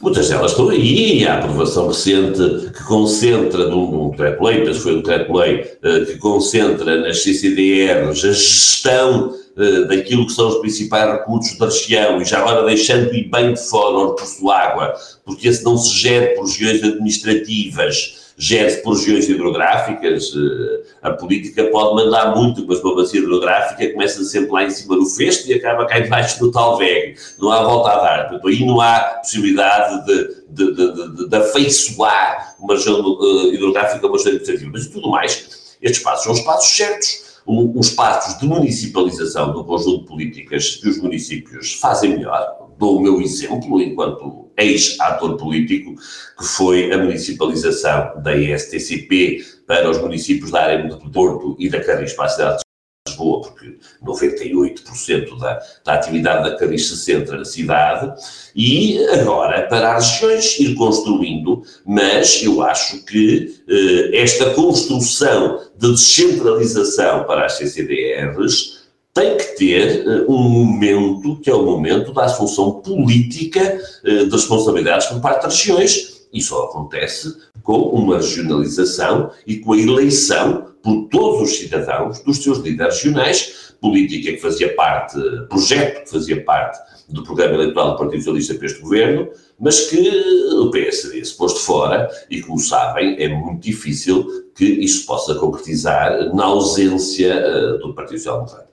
Muitas 0.00 0.28
delas 0.28 0.52
estão 0.52 0.68
aí, 0.68 1.26
a 1.26 1.38
aprovação 1.38 1.88
recente 1.88 2.70
que 2.72 2.84
concentra 2.84 3.68
num, 3.68 3.90
num 3.90 4.10
decreto-lei, 4.10 4.64
penso 4.64 4.80
foi 4.80 4.94
um 4.94 5.02
decreto-lei, 5.02 5.60
uh, 5.60 6.06
que 6.06 6.18
concentra 6.18 7.00
nas 7.00 7.22
CCDRs 7.22 8.08
a 8.08 8.12
gestão 8.12 9.34
uh, 9.56 9.88
daquilo 9.88 10.26
que 10.26 10.32
são 10.32 10.48
os 10.48 10.58
principais 10.58 11.10
recursos 11.10 11.56
da 11.58 11.66
região 11.66 12.20
e 12.20 12.24
já 12.24 12.38
agora 12.38 12.66
deixando 12.66 13.10
bem 13.10 13.54
de 13.54 13.68
fora 13.68 13.96
o 13.96 14.10
recurso 14.10 14.50
água, 14.50 14.94
porque 15.24 15.48
esse 15.48 15.64
não 15.64 15.76
se 15.76 15.94
gera 15.98 16.34
por 16.34 16.46
regiões 16.46 16.82
administrativas, 16.82 18.29
gere-se 18.36 18.82
por 18.82 18.96
regiões 18.96 19.28
hidrográficas, 19.28 20.32
eh, 20.34 20.82
a 21.02 21.10
política 21.12 21.64
pode 21.64 21.94
mandar 21.94 22.34
muito, 22.34 22.66
mas 22.66 22.82
uma 22.82 22.96
bacia 22.96 23.20
hidrográfica 23.20 23.92
começa 23.92 24.22
sempre 24.24 24.50
lá 24.50 24.64
em 24.64 24.70
cima 24.70 24.96
do 24.96 25.06
festo 25.06 25.48
e 25.48 25.54
acaba 25.54 25.86
cá 25.86 25.98
embaixo 25.98 26.38
do 26.38 26.50
tal 26.50 26.78
VEG. 26.78 27.16
Não 27.38 27.50
há 27.50 27.62
volta 27.62 27.90
a 27.90 27.96
dar. 27.96 28.28
Portanto, 28.28 28.48
aí 28.48 28.64
não 28.64 28.80
há 28.80 29.00
possibilidade 29.20 30.06
de, 30.06 30.44
de, 30.48 30.74
de, 30.74 30.92
de, 30.92 31.28
de 31.28 31.36
afeiçoar 31.36 32.56
uma 32.58 32.74
região 32.74 32.98
eh, 32.98 33.54
hidrográfica 33.54 34.06
uma 34.06 34.16
região 34.16 34.34
administrativa. 34.34 34.70
Mas 34.72 34.86
tudo 34.88 35.10
mais, 35.10 35.76
estes 35.80 36.02
passos 36.02 36.24
são 36.24 36.32
os 36.32 36.40
passos 36.40 36.76
certos. 36.76 37.30
Os 37.46 37.90
passos 37.90 38.38
de 38.38 38.46
municipalização 38.46 39.52
do 39.52 39.64
conjunto 39.64 40.00
de 40.00 40.06
políticas 40.06 40.76
que 40.76 40.88
os 40.88 40.98
municípios 40.98 41.72
fazem 41.72 42.10
melhor, 42.10 42.68
dou 42.78 42.98
o 42.98 43.00
meu 43.00 43.20
exemplo 43.20 43.80
enquanto 43.80 44.49
ex-ator 44.62 45.36
político, 45.36 45.94
que 45.94 46.44
foi 46.44 46.92
a 46.92 46.98
municipalização 46.98 48.20
da 48.22 48.36
ISTCP 48.36 49.44
para 49.66 49.88
os 49.88 49.98
municípios 49.98 50.50
da 50.50 50.62
área 50.62 50.88
do 50.88 51.10
Porto 51.10 51.56
e 51.58 51.68
da 51.68 51.82
Carris 51.82 52.12
para 52.12 52.26
a 52.26 52.28
cidade 52.28 52.62
Lisboa, 53.08 53.40
porque 53.40 53.78
98% 54.04 55.38
da, 55.38 55.62
da 55.84 55.94
atividade 55.94 56.50
da 56.50 56.56
Cariz 56.56 56.86
se 56.86 56.96
centra 56.96 57.38
na 57.38 57.44
cidade, 57.44 58.12
e 58.54 58.98
agora 59.08 59.66
para 59.68 59.96
as 59.96 60.20
regiões 60.20 60.58
ir 60.60 60.74
construindo, 60.74 61.62
mas 61.86 62.42
eu 62.42 62.62
acho 62.62 63.04
que 63.04 63.62
eh, 63.68 64.20
esta 64.20 64.50
construção 64.50 65.60
de 65.78 65.92
descentralização 65.92 67.24
para 67.24 67.46
as 67.46 67.54
CCDRs 67.54 68.79
tem 69.12 69.36
que 69.36 69.56
ter 69.56 70.06
uh, 70.06 70.32
um 70.32 70.38
momento 70.38 71.36
que 71.40 71.50
é 71.50 71.54
o 71.54 71.64
momento 71.64 72.12
da 72.12 72.24
assunção 72.24 72.80
política 72.80 73.80
uh, 74.04 74.26
de 74.26 74.30
responsabilidades 74.30 75.06
por 75.06 75.20
parte 75.20 75.42
das 75.42 75.58
regiões. 75.58 76.20
Só 76.40 76.66
acontece 76.66 77.36
com 77.62 77.78
uma 77.78 78.16
regionalização 78.16 79.32
e 79.46 79.56
com 79.56 79.72
a 79.72 79.78
eleição 79.78 80.66
por 80.80 81.08
todos 81.08 81.50
os 81.50 81.58
cidadãos 81.58 82.20
dos 82.20 82.38
seus 82.38 82.58
líderes 82.58 83.02
regionais, 83.02 83.74
política 83.80 84.32
que 84.32 84.38
fazia 84.38 84.74
parte, 84.74 85.18
projeto 85.48 86.04
que 86.04 86.10
fazia 86.10 86.44
parte 86.44 86.78
do 87.08 87.24
programa 87.24 87.54
eleitoral 87.54 87.92
do 87.92 87.98
Partido 87.98 88.18
Socialista 88.18 88.54
para 88.54 88.66
este 88.66 88.80
governo, 88.80 89.28
mas 89.58 89.88
que 89.88 90.08
o 90.54 90.70
PSD 90.70 91.24
se 91.24 91.36
pôs 91.36 91.54
de 91.54 91.60
fora 91.60 92.08
e, 92.30 92.40
como 92.40 92.58
sabem, 92.58 93.16
é 93.18 93.28
muito 93.28 93.62
difícil 93.62 94.26
que 94.54 94.64
isso 94.64 95.06
possa 95.06 95.34
concretizar 95.34 96.34
na 96.34 96.44
ausência 96.44 97.34
uh, 97.36 97.78
do 97.78 97.94
Partido 97.94 98.18
Social 98.18 98.44
Democrata. 98.44 98.69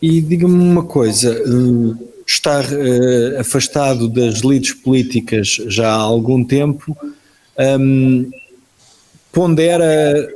E 0.00 0.20
diga-me 0.20 0.54
uma 0.54 0.82
coisa, 0.82 1.30
eh, 1.30 2.04
estar 2.26 2.64
uh, 2.64 3.40
afastado 3.40 4.08
das 4.08 4.40
lides 4.40 4.72
políticas 4.72 5.60
já 5.68 5.88
há 5.88 5.96
algum 5.96 6.44
tempo, 6.44 6.96
um, 7.80 8.30
pondera 9.32 10.28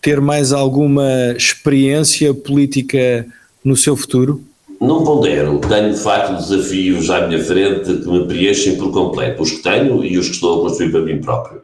ter 0.00 0.20
mais 0.20 0.52
alguma 0.52 1.32
experiência 1.36 2.34
política 2.34 3.26
no 3.64 3.76
seu 3.76 3.96
futuro? 3.96 4.42
Não 4.80 5.04
pondero, 5.04 5.60
tenho 5.60 5.92
de 5.92 6.00
facto 6.00 6.36
desafios 6.36 7.08
à 7.08 7.28
minha 7.28 7.42
frente 7.42 7.84
que 7.84 8.08
me 8.08 8.26
preenchem 8.26 8.76
por 8.76 8.90
completo, 8.90 9.42
os 9.42 9.52
que 9.52 9.62
tenho 9.62 10.04
e 10.04 10.18
os 10.18 10.26
que 10.26 10.34
estou 10.34 10.58
a 10.58 10.62
construir 10.68 10.90
para 10.90 11.02
mim 11.02 11.20
próprio. 11.20 11.60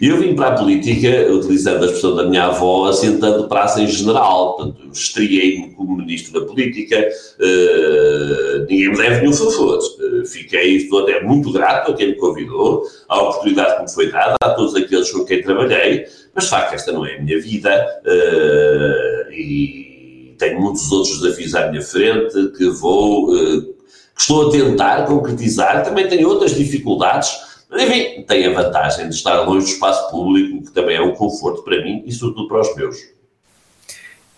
Eu 0.00 0.16
vim 0.16 0.34
para 0.34 0.48
a 0.48 0.52
política, 0.52 1.30
utilizando 1.30 1.82
a 1.82 1.86
expressão 1.86 2.16
da 2.16 2.24
minha 2.24 2.44
avó, 2.44 2.88
assentando 2.88 3.46
praça 3.48 3.82
em 3.82 3.86
general, 3.86 4.56
portanto, 4.56 4.88
estreiei-me 4.94 5.74
como 5.74 5.94
ministro 5.94 6.40
da 6.40 6.46
política, 6.46 6.96
uh, 7.38 8.60
ninguém 8.60 8.88
me 8.88 8.96
deve 8.96 9.20
nenhum 9.20 9.32
favor. 9.34 9.78
Uh, 9.78 10.24
fiquei, 10.24 10.76
estou 10.76 11.00
até 11.00 11.22
muito 11.22 11.52
grato 11.52 11.92
a 11.92 11.94
quem 11.94 12.08
me 12.08 12.14
convidou, 12.14 12.82
à 13.10 13.20
oportunidade 13.20 13.76
que 13.76 13.82
me 13.82 13.90
foi 13.90 14.10
dada, 14.10 14.36
a 14.42 14.50
todos 14.54 14.74
aqueles 14.74 15.10
com 15.10 15.22
quem 15.26 15.42
trabalhei, 15.42 16.06
mas 16.34 16.44
de 16.44 16.50
facto 16.50 16.72
esta 16.72 16.92
não 16.92 17.04
é 17.04 17.16
a 17.16 17.22
minha 17.22 17.38
vida 17.38 17.86
uh, 18.06 19.32
e 19.32 20.34
tenho 20.38 20.62
muitos 20.62 20.90
outros 20.90 21.20
desafios 21.20 21.54
à 21.54 21.70
minha 21.70 21.82
frente 21.82 22.52
que 22.56 22.70
vou, 22.70 23.26
que 23.26 23.74
estou 24.18 24.48
a 24.48 24.50
tentar 24.50 25.04
concretizar, 25.04 25.84
também 25.84 26.08
tenho 26.08 26.26
outras 26.26 26.54
dificuldades, 26.54 27.49
mas, 27.70 27.82
enfim, 27.82 28.22
tem 28.22 28.46
a 28.46 28.52
vantagem 28.52 29.08
de 29.08 29.14
estar 29.14 29.40
longe 29.42 29.66
do 29.66 29.72
espaço 29.72 30.10
público, 30.10 30.64
que 30.64 30.72
também 30.72 30.96
é 30.96 31.02
um 31.02 31.12
conforto 31.12 31.62
para 31.62 31.82
mim 31.82 32.02
e, 32.04 32.12
sobretudo, 32.12 32.48
para 32.48 32.60
os 32.60 32.74
meus. 32.74 32.96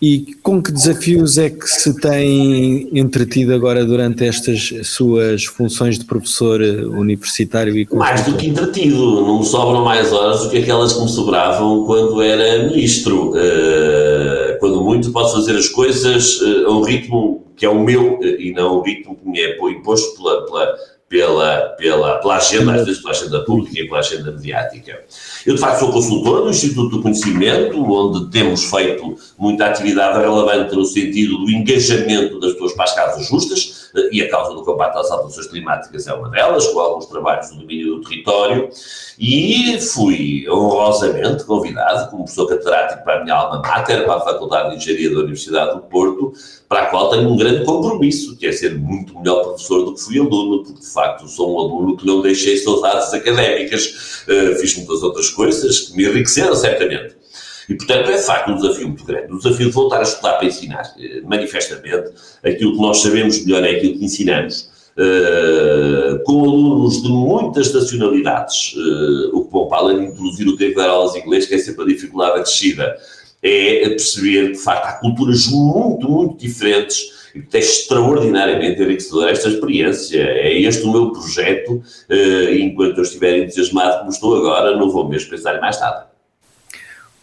E 0.03 0.35
com 0.43 0.61
que 0.61 0.73
desafios 0.73 1.39
é 1.39 1.49
que 1.49 1.65
se 1.65 1.95
tem 2.01 2.89
entretido 2.93 3.55
agora 3.55 3.85
durante 3.85 4.27
estas 4.27 4.73
suas 4.83 5.45
funções 5.45 5.97
de 5.97 6.05
professor 6.05 6.61
universitário 6.61 7.79
e 7.79 7.87
Mais 7.95 8.25
do 8.25 8.37
que 8.37 8.49
entretido, 8.49 8.97
não 9.25 9.39
me 9.39 9.47
sobram 9.47 9.85
mais 9.85 10.13
horas 10.13 10.43
do 10.43 10.51
que 10.51 10.59
aquelas 10.59 10.95
que 10.95 11.03
me 11.03 11.09
sobravam 11.09 11.87
quando 11.87 12.21
era 12.21 12.65
ministro. 12.65 13.31
Uh, 13.31 14.59
quando 14.59 14.83
muito 14.83 15.13
posso 15.13 15.37
fazer 15.37 15.57
as 15.57 15.69
coisas 15.69 16.41
uh, 16.41 16.67
a 16.67 16.79
um 16.79 16.83
ritmo 16.83 17.47
que 17.57 17.65
é 17.65 17.69
o 17.69 17.79
meu 17.79 18.19
uh, 18.19 18.25
e 18.25 18.53
não 18.53 18.79
o 18.79 18.83
ritmo 18.83 19.15
que 19.15 19.29
me 19.29 19.41
é 19.41 19.57
imposto 19.71 20.21
pela, 20.21 20.45
pela 20.47 20.75
pela, 21.13 21.61
pela, 21.77 22.17
pela 22.21 22.37
agenda, 22.37 22.73
às 22.73 22.87
vezes 22.87 23.03
pela 23.03 23.13
agenda 23.13 23.45
pública 23.45 23.79
e 23.79 23.87
pela 23.87 23.99
agenda 23.99 24.33
mediática. 24.33 25.05
Eu, 25.45 25.55
de 25.55 25.61
facto, 25.61 25.81
sou 25.81 25.93
consultor 25.93 26.43
no 26.43 26.51
Instituto 26.51 26.97
do 26.97 27.03
Conhecimento, 27.03 27.85
onde 27.85 28.31
temos 28.31 28.65
feito 28.65 29.15
muita 29.37 29.67
atividade 29.67 30.19
relevante 30.19 30.75
no 30.75 30.87
sentido 30.87 31.37
do 31.37 31.51
engajamento 31.51 32.41
das 32.41 32.55
pessoas 32.55 32.73
para 32.73 32.85
as 32.85 32.95
causas 32.95 33.29
justas, 33.29 33.82
e 34.11 34.23
a 34.23 34.31
causa 34.31 34.55
do 34.55 34.65
combate 34.65 34.97
às 34.99 35.11
alterações 35.11 35.47
climáticas 35.47 36.07
é 36.07 36.15
uma 36.15 36.29
delas, 36.31 36.67
com 36.69 36.81
alguns 36.81 37.07
trabalhos 37.07 37.51
no 37.53 37.61
domínio 37.61 37.97
do 37.97 38.09
território, 38.09 38.71
e 39.19 39.79
fui 39.81 40.49
honrosamente 40.49 41.45
convidado 41.45 42.11
como 42.11 42.25
professor 42.25 42.49
catedrático 42.49 43.05
para 43.05 43.21
a 43.21 43.25
minha 43.25 43.35
alma 43.35 43.61
mater, 43.61 44.05
para 44.05 44.15
a 44.17 44.21
Faculdade 44.21 44.71
de 44.71 44.77
Engenharia 44.77 45.11
da 45.11 45.21
Universidade 45.21 45.75
do 45.77 45.83
Porto, 45.83 46.33
para 46.69 46.85
a 46.85 46.87
qual 46.87 47.11
tenho 47.11 47.29
um 47.29 47.37
grande 47.37 47.65
compromisso, 47.65 48.37
que 48.37 48.47
é 48.47 48.53
ser 48.53 48.75
muito 48.79 49.19
melhor 49.19 49.43
professor 49.45 49.85
do 49.85 49.95
que 49.95 50.01
fui 50.01 50.19
aluno, 50.19 50.65
porque 50.65 50.81
de 50.81 50.87
facto 50.87 51.29
sou 51.29 51.55
um 51.55 51.61
aluno 51.61 51.97
que 51.97 52.07
não 52.07 52.23
deixei 52.23 52.57
saudades 52.57 53.13
académicas, 53.13 54.25
uh, 54.27 54.59
fiz 54.59 54.77
muitas 54.77 55.03
outras 55.03 55.29
coisas 55.29 55.81
que 55.81 55.97
me 55.97 56.05
enriqueceram 56.05 56.55
certamente. 56.55 57.22
E, 57.69 57.75
portanto, 57.75 58.11
é 58.11 58.17
de 58.17 58.23
facto 58.23 58.51
um 58.51 58.57
desafio 58.57 58.89
muito 58.89 59.05
grande. 59.05 59.33
O 59.33 59.39
desafio 59.39 59.67
de 59.67 59.73
voltar 59.73 60.01
a 60.01 60.03
estudar 60.03 60.35
para 60.35 60.47
ensinar. 60.47 60.95
Eh, 60.99 61.21
manifestamente, 61.25 62.11
aquilo 62.45 62.73
que 62.73 62.81
nós 62.81 62.99
sabemos 62.99 63.45
melhor 63.45 63.65
é 63.65 63.77
aquilo 63.77 63.99
que 63.99 64.05
ensinamos. 64.05 64.71
Uh, 64.95 66.23
com 66.25 66.45
alunos 66.45 67.03
de 67.03 67.09
muitas 67.09 67.73
nacionalidades, 67.73 68.75
uh, 68.75 69.39
o 69.39 69.47
que 69.47 69.51
bom, 69.51 69.67
para 69.67 69.79
além 69.79 70.01
de 70.01 70.07
introduzir 70.13 70.47
o 70.47 70.55
tempo 70.55 70.73
de 70.73 70.77
dar 70.77 70.91
aulas 70.91 71.17
inglês, 71.17 71.47
que 71.47 71.55
é 71.55 71.59
sempre 71.59 71.85
a 71.85 71.87
dificuldade 71.87 72.41
acrescida, 72.41 72.99
é 73.43 73.89
perceber 73.89 74.49
que, 74.49 74.53
de 74.53 74.59
facto, 74.59 74.85
há 74.85 74.93
culturas 74.93 75.47
muito, 75.47 76.07
muito 76.11 76.37
diferentes 76.37 77.23
e 77.35 77.41
que 77.41 77.57
é 77.57 77.61
extraordinariamente 77.61 78.83
enriquecedora 78.83 79.31
esta 79.31 79.49
experiência. 79.49 80.21
É 80.21 80.61
este 80.61 80.85
o 80.85 80.93
meu 80.93 81.11
projeto, 81.11 81.83
enquanto 82.61 82.99
eu 82.99 83.03
estiver 83.03 83.39
entusiasmado 83.39 84.01
como 84.01 84.11
estou 84.11 84.37
agora, 84.37 84.77
não 84.77 84.91
vou 84.91 85.09
mesmo 85.09 85.31
pensar 85.31 85.57
em 85.57 85.61
mais 85.61 85.81
nada. 85.81 86.12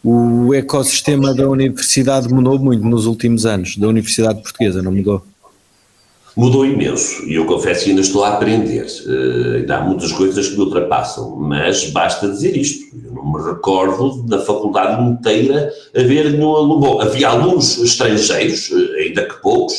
O 0.04 0.54
ecossistema 0.54 1.34
da 1.34 1.48
universidade 1.50 2.34
mudou 2.34 2.58
muito 2.58 2.86
nos 2.86 3.06
últimos 3.06 3.46
anos, 3.46 3.76
da 3.76 3.88
Universidade 3.88 4.42
Portuguesa, 4.42 4.82
não 4.82 4.94
mudou? 4.94 5.22
Mudou 6.38 6.66
imenso 6.66 7.28
e 7.28 7.34
eu 7.36 7.46
confesso 7.46 7.84
que 7.84 7.90
ainda 7.90 8.02
estou 8.02 8.24
a 8.24 8.30
aprender. 8.30 8.86
Uh, 9.06 9.58
ainda 9.58 9.78
há 9.78 9.82
muitas 9.82 10.14
coisas 10.14 10.48
que 10.48 10.56
me 10.56 10.62
ultrapassam, 10.62 11.36
mas 11.36 11.90
basta 11.90 12.30
dizer 12.30 12.56
isto. 12.56 12.96
Eu 13.04 13.12
não 13.12 13.34
me 13.34 13.44
recordo 13.44 14.24
da 14.24 14.40
faculdade 14.40 15.04
inteira 15.04 15.70
haver 15.94 16.32
nenhum 16.32 16.56
aluno. 16.56 16.80
Bom, 16.80 17.02
havia 17.02 17.28
alunos 17.28 17.78
estrangeiros, 17.80 18.70
uh, 18.70 18.94
ainda 19.00 19.26
que 19.26 19.42
poucos, 19.42 19.74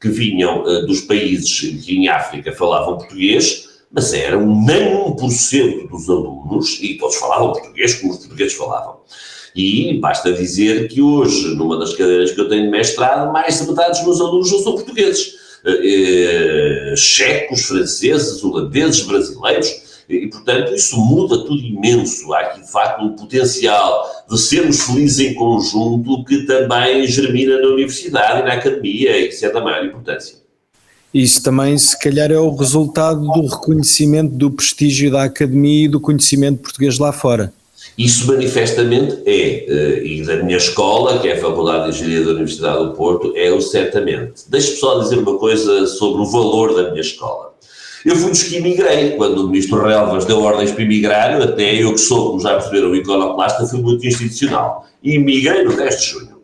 que 0.00 0.08
vinham 0.08 0.62
uh, 0.62 0.86
dos 0.86 1.00
países 1.00 1.60
que 1.84 1.96
em 1.96 2.06
África 2.06 2.52
falavam 2.52 2.98
português, 2.98 3.64
mas 3.90 4.12
eram 4.12 4.46
nem 4.64 4.94
1% 5.16 5.88
dos 5.88 6.08
alunos, 6.08 6.78
e 6.80 6.94
todos 6.94 7.16
falavam 7.16 7.52
português 7.52 7.94
como 7.94 8.12
os 8.12 8.18
portugueses 8.18 8.54
falavam. 8.54 8.98
E 9.54 9.98
basta 10.00 10.32
dizer 10.32 10.88
que 10.88 11.00
hoje, 11.00 11.54
numa 11.54 11.78
das 11.78 11.94
cadeiras 11.94 12.32
que 12.32 12.40
eu 12.40 12.48
tenho 12.48 12.64
de 12.64 12.70
mestrado, 12.70 13.32
mais 13.32 13.60
de 13.60 13.68
metade 13.68 13.98
dos 13.98 14.02
meus 14.02 14.20
alunos 14.20 14.50
não 14.50 14.58
são 14.58 14.74
portugueses. 14.74 15.34
Eh, 15.64 16.90
eh, 16.92 16.94
checos, 16.96 17.62
franceses, 17.62 18.42
holandeses, 18.44 19.00
brasileiros, 19.02 19.84
e, 20.08 20.26
portanto, 20.26 20.74
isso 20.74 20.98
muda 20.98 21.38
tudo 21.38 21.62
imenso. 21.62 22.32
Há 22.34 22.40
aqui, 22.40 22.60
de 22.60 22.70
facto, 22.70 23.02
um 23.02 23.16
potencial 23.16 24.24
de 24.28 24.38
sermos 24.38 24.82
felizes 24.82 25.20
em 25.20 25.34
conjunto 25.34 26.22
que 26.24 26.42
também 26.42 27.06
germina 27.06 27.58
na 27.58 27.68
universidade 27.68 28.40
e 28.40 28.44
na 28.44 28.52
academia, 28.52 29.16
e 29.16 29.28
isso 29.28 29.46
é 29.46 29.50
da 29.50 29.62
maior 29.62 29.86
importância. 29.86 30.36
Isso 31.14 31.42
também, 31.42 31.78
se 31.78 31.98
calhar, 31.98 32.30
é 32.30 32.38
o 32.38 32.54
resultado 32.54 33.20
do 33.20 33.46
reconhecimento 33.46 34.34
do 34.34 34.50
prestígio 34.50 35.10
da 35.12 35.24
academia 35.24 35.86
e 35.86 35.88
do 35.88 36.00
conhecimento 36.00 36.60
português 36.60 36.98
lá 36.98 37.12
fora. 37.12 37.52
Isso 37.96 38.26
manifestamente 38.26 39.22
é, 39.24 39.66
eh, 39.68 40.02
e 40.04 40.22
da 40.22 40.42
minha 40.42 40.56
escola, 40.56 41.20
que 41.20 41.28
é 41.28 41.34
a 41.34 41.40
Faculdade 41.40 41.84
de 41.84 41.90
Engenharia 41.90 42.24
da 42.24 42.32
Universidade 42.32 42.78
do 42.78 42.92
Porto, 42.92 43.32
é 43.36 43.52
o 43.52 43.60
certamente. 43.60 44.42
Deixe-me 44.48 44.76
só 44.78 44.98
dizer 44.98 45.18
uma 45.18 45.38
coisa 45.38 45.86
sobre 45.86 46.22
o 46.22 46.26
valor 46.26 46.74
da 46.74 46.90
minha 46.90 47.00
escola. 47.00 47.54
Eu 48.04 48.16
fui 48.16 48.30
dos 48.30 48.42
que 48.42 48.56
emigrei, 48.56 49.12
quando 49.12 49.38
o 49.38 49.48
Ministro 49.48 49.80
Relvas 49.80 50.24
deu 50.24 50.42
ordens 50.42 50.72
para 50.72 50.82
emigrar, 50.82 51.40
até 51.40 51.74
eu 51.82 51.92
que 51.92 52.00
sou, 52.00 52.30
como 52.30 52.40
já 52.40 52.54
perceberam, 52.54 52.94
iconoclasta, 52.96 53.64
fui 53.64 53.80
muito 53.80 54.04
institucional. 54.06 54.86
E 55.02 55.14
emigrei 55.14 55.62
no 55.62 55.74
10 55.74 56.00
de 56.00 56.06
junho. 56.06 56.34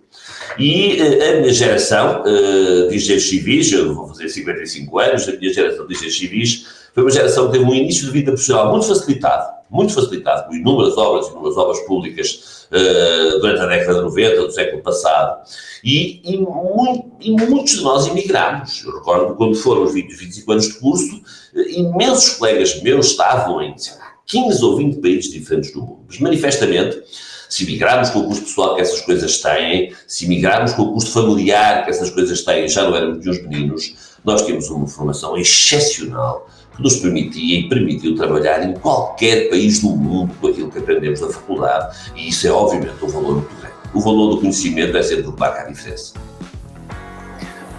E 0.59 1.01
uh, 1.01 1.31
a 1.31 1.41
minha 1.41 1.53
geração 1.53 2.23
uh, 2.23 2.89
de 2.89 2.97
engenheiros 2.97 3.29
civis, 3.29 3.73
eu 3.73 3.95
vou 3.95 4.09
fazer 4.09 4.29
55 4.29 4.99
anos, 4.99 5.29
a 5.29 5.33
minha 5.33 5.53
geração 5.53 5.87
de 5.87 5.95
engenheiros 5.95 6.19
civis 6.19 6.67
foi 6.95 7.03
uma 7.03 7.11
geração 7.11 7.47
que 7.47 7.59
teve 7.59 7.65
um 7.65 7.75
início 7.75 8.07
de 8.07 8.13
vida 8.13 8.33
profissional 8.33 8.71
muito 8.71 8.87
facilitado 8.87 9.60
muito 9.71 9.95
facilitado 9.95 10.47
por 10.47 10.57
inúmeras 10.57 10.97
obras, 10.99 11.29
inúmeras 11.29 11.57
obras 11.57 11.81
públicas 11.81 12.67
uh, 12.71 13.41
durante 13.41 13.63
a 13.63 13.67
década 13.67 13.95
de 13.95 14.01
90 14.03 14.43
do 14.43 14.51
século 14.51 14.83
passado, 14.83 15.43
e, 15.85 16.21
e, 16.25 16.37
muito, 16.39 17.11
e 17.21 17.31
muitos 17.31 17.75
de 17.75 17.83
nós 17.83 18.07
emigramos. 18.09 18.83
Eu 18.85 18.95
recordo 18.97 19.35
quando 19.37 19.55
foram 19.55 19.85
os 19.85 19.95
20, 19.95 20.13
25 20.13 20.53
anos 20.53 20.69
de 20.69 20.75
curso, 20.75 21.17
uh, 21.55 21.61
imensos 21.71 22.31
colegas 22.31 22.83
meus 22.83 23.07
estavam 23.07 23.63
em 23.63 23.71
lá, 23.71 24.11
15 24.27 24.65
ou 24.65 24.77
20 24.77 25.01
países 25.01 25.31
diferentes 25.31 25.73
do 25.73 25.81
mundo, 25.81 26.05
mas 26.07 26.19
manifestamente 26.19 27.03
Se 27.49 27.67
migrarmos 27.67 28.11
com 28.11 28.21
o 28.21 28.27
custo 28.29 28.45
pessoal 28.45 28.77
que 28.77 28.83
essas 28.83 29.01
coisas 29.01 29.41
têm, 29.41 29.93
se 30.07 30.29
migrarmos 30.29 30.73
com 30.73 30.83
o 30.83 30.93
custo 30.93 31.11
familiar 31.11 31.85
que 31.85 31.91
essas 31.91 32.09
coisas 32.11 32.45
têm, 32.45 32.69
já 32.69 32.85
não 32.85 32.95
éramos 32.95 33.21
de 33.21 33.29
uns 33.29 33.43
meninos, 33.43 33.93
nós 34.25 34.43
temos 34.43 34.71
uma 34.71 34.87
formação 34.87 35.37
excepcional 35.37 36.47
que 36.75 36.83
nos 36.83 36.97
permitia 36.97 37.61
e 37.61 37.69
permitiu 37.69 38.15
trabalhar 38.15 38.63
em 38.63 38.75
qualquer 38.75 39.49
país 39.49 39.81
do 39.81 39.91
mundo 39.91 40.33
com 40.41 40.49
aquilo 40.49 40.71
que 40.71 40.79
aprendemos 40.79 41.21
na 41.21 41.29
faculdade, 41.29 41.97
e 42.17 42.29
isso 42.29 42.47
é 42.47 42.51
obviamente 42.51 43.03
um 43.03 43.09
valor 43.09 43.33
muito 43.35 43.57
grande. 43.57 43.75
O 43.93 44.01
valor 44.01 44.35
do 44.35 44.41
conhecimento 44.41 44.97
é 44.97 45.03
sempre 45.03 45.27
o 45.27 45.33
que 45.33 45.41
marca 45.41 45.63
a 45.63 45.65
diferença. 45.65 46.15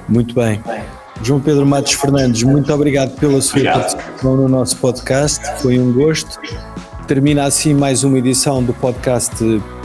Muito 0.09 0.35
bem. 0.35 0.61
João 1.23 1.39
Pedro 1.39 1.65
Matos 1.65 1.93
Fernandes, 1.93 2.43
muito 2.43 2.73
obrigado 2.73 3.15
pela 3.19 3.39
sua 3.41 3.59
obrigado. 3.59 3.79
participação 3.79 4.35
no 4.35 4.47
nosso 4.49 4.75
podcast, 4.77 5.61
foi 5.61 5.79
um 5.79 5.93
gosto. 5.93 6.39
Termina 7.07 7.45
assim 7.45 7.73
mais 7.73 8.03
uma 8.03 8.17
edição 8.17 8.63
do 8.63 8.73
podcast 8.73 9.35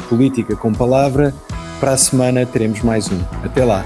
Política 0.09 0.57
com 0.57 0.73
Palavra. 0.73 1.35
Para 1.79 1.93
a 1.93 1.97
semana 1.97 2.47
teremos 2.47 2.81
mais 2.83 3.11
um. 3.11 3.21
Até 3.45 3.65
lá. 3.65 3.85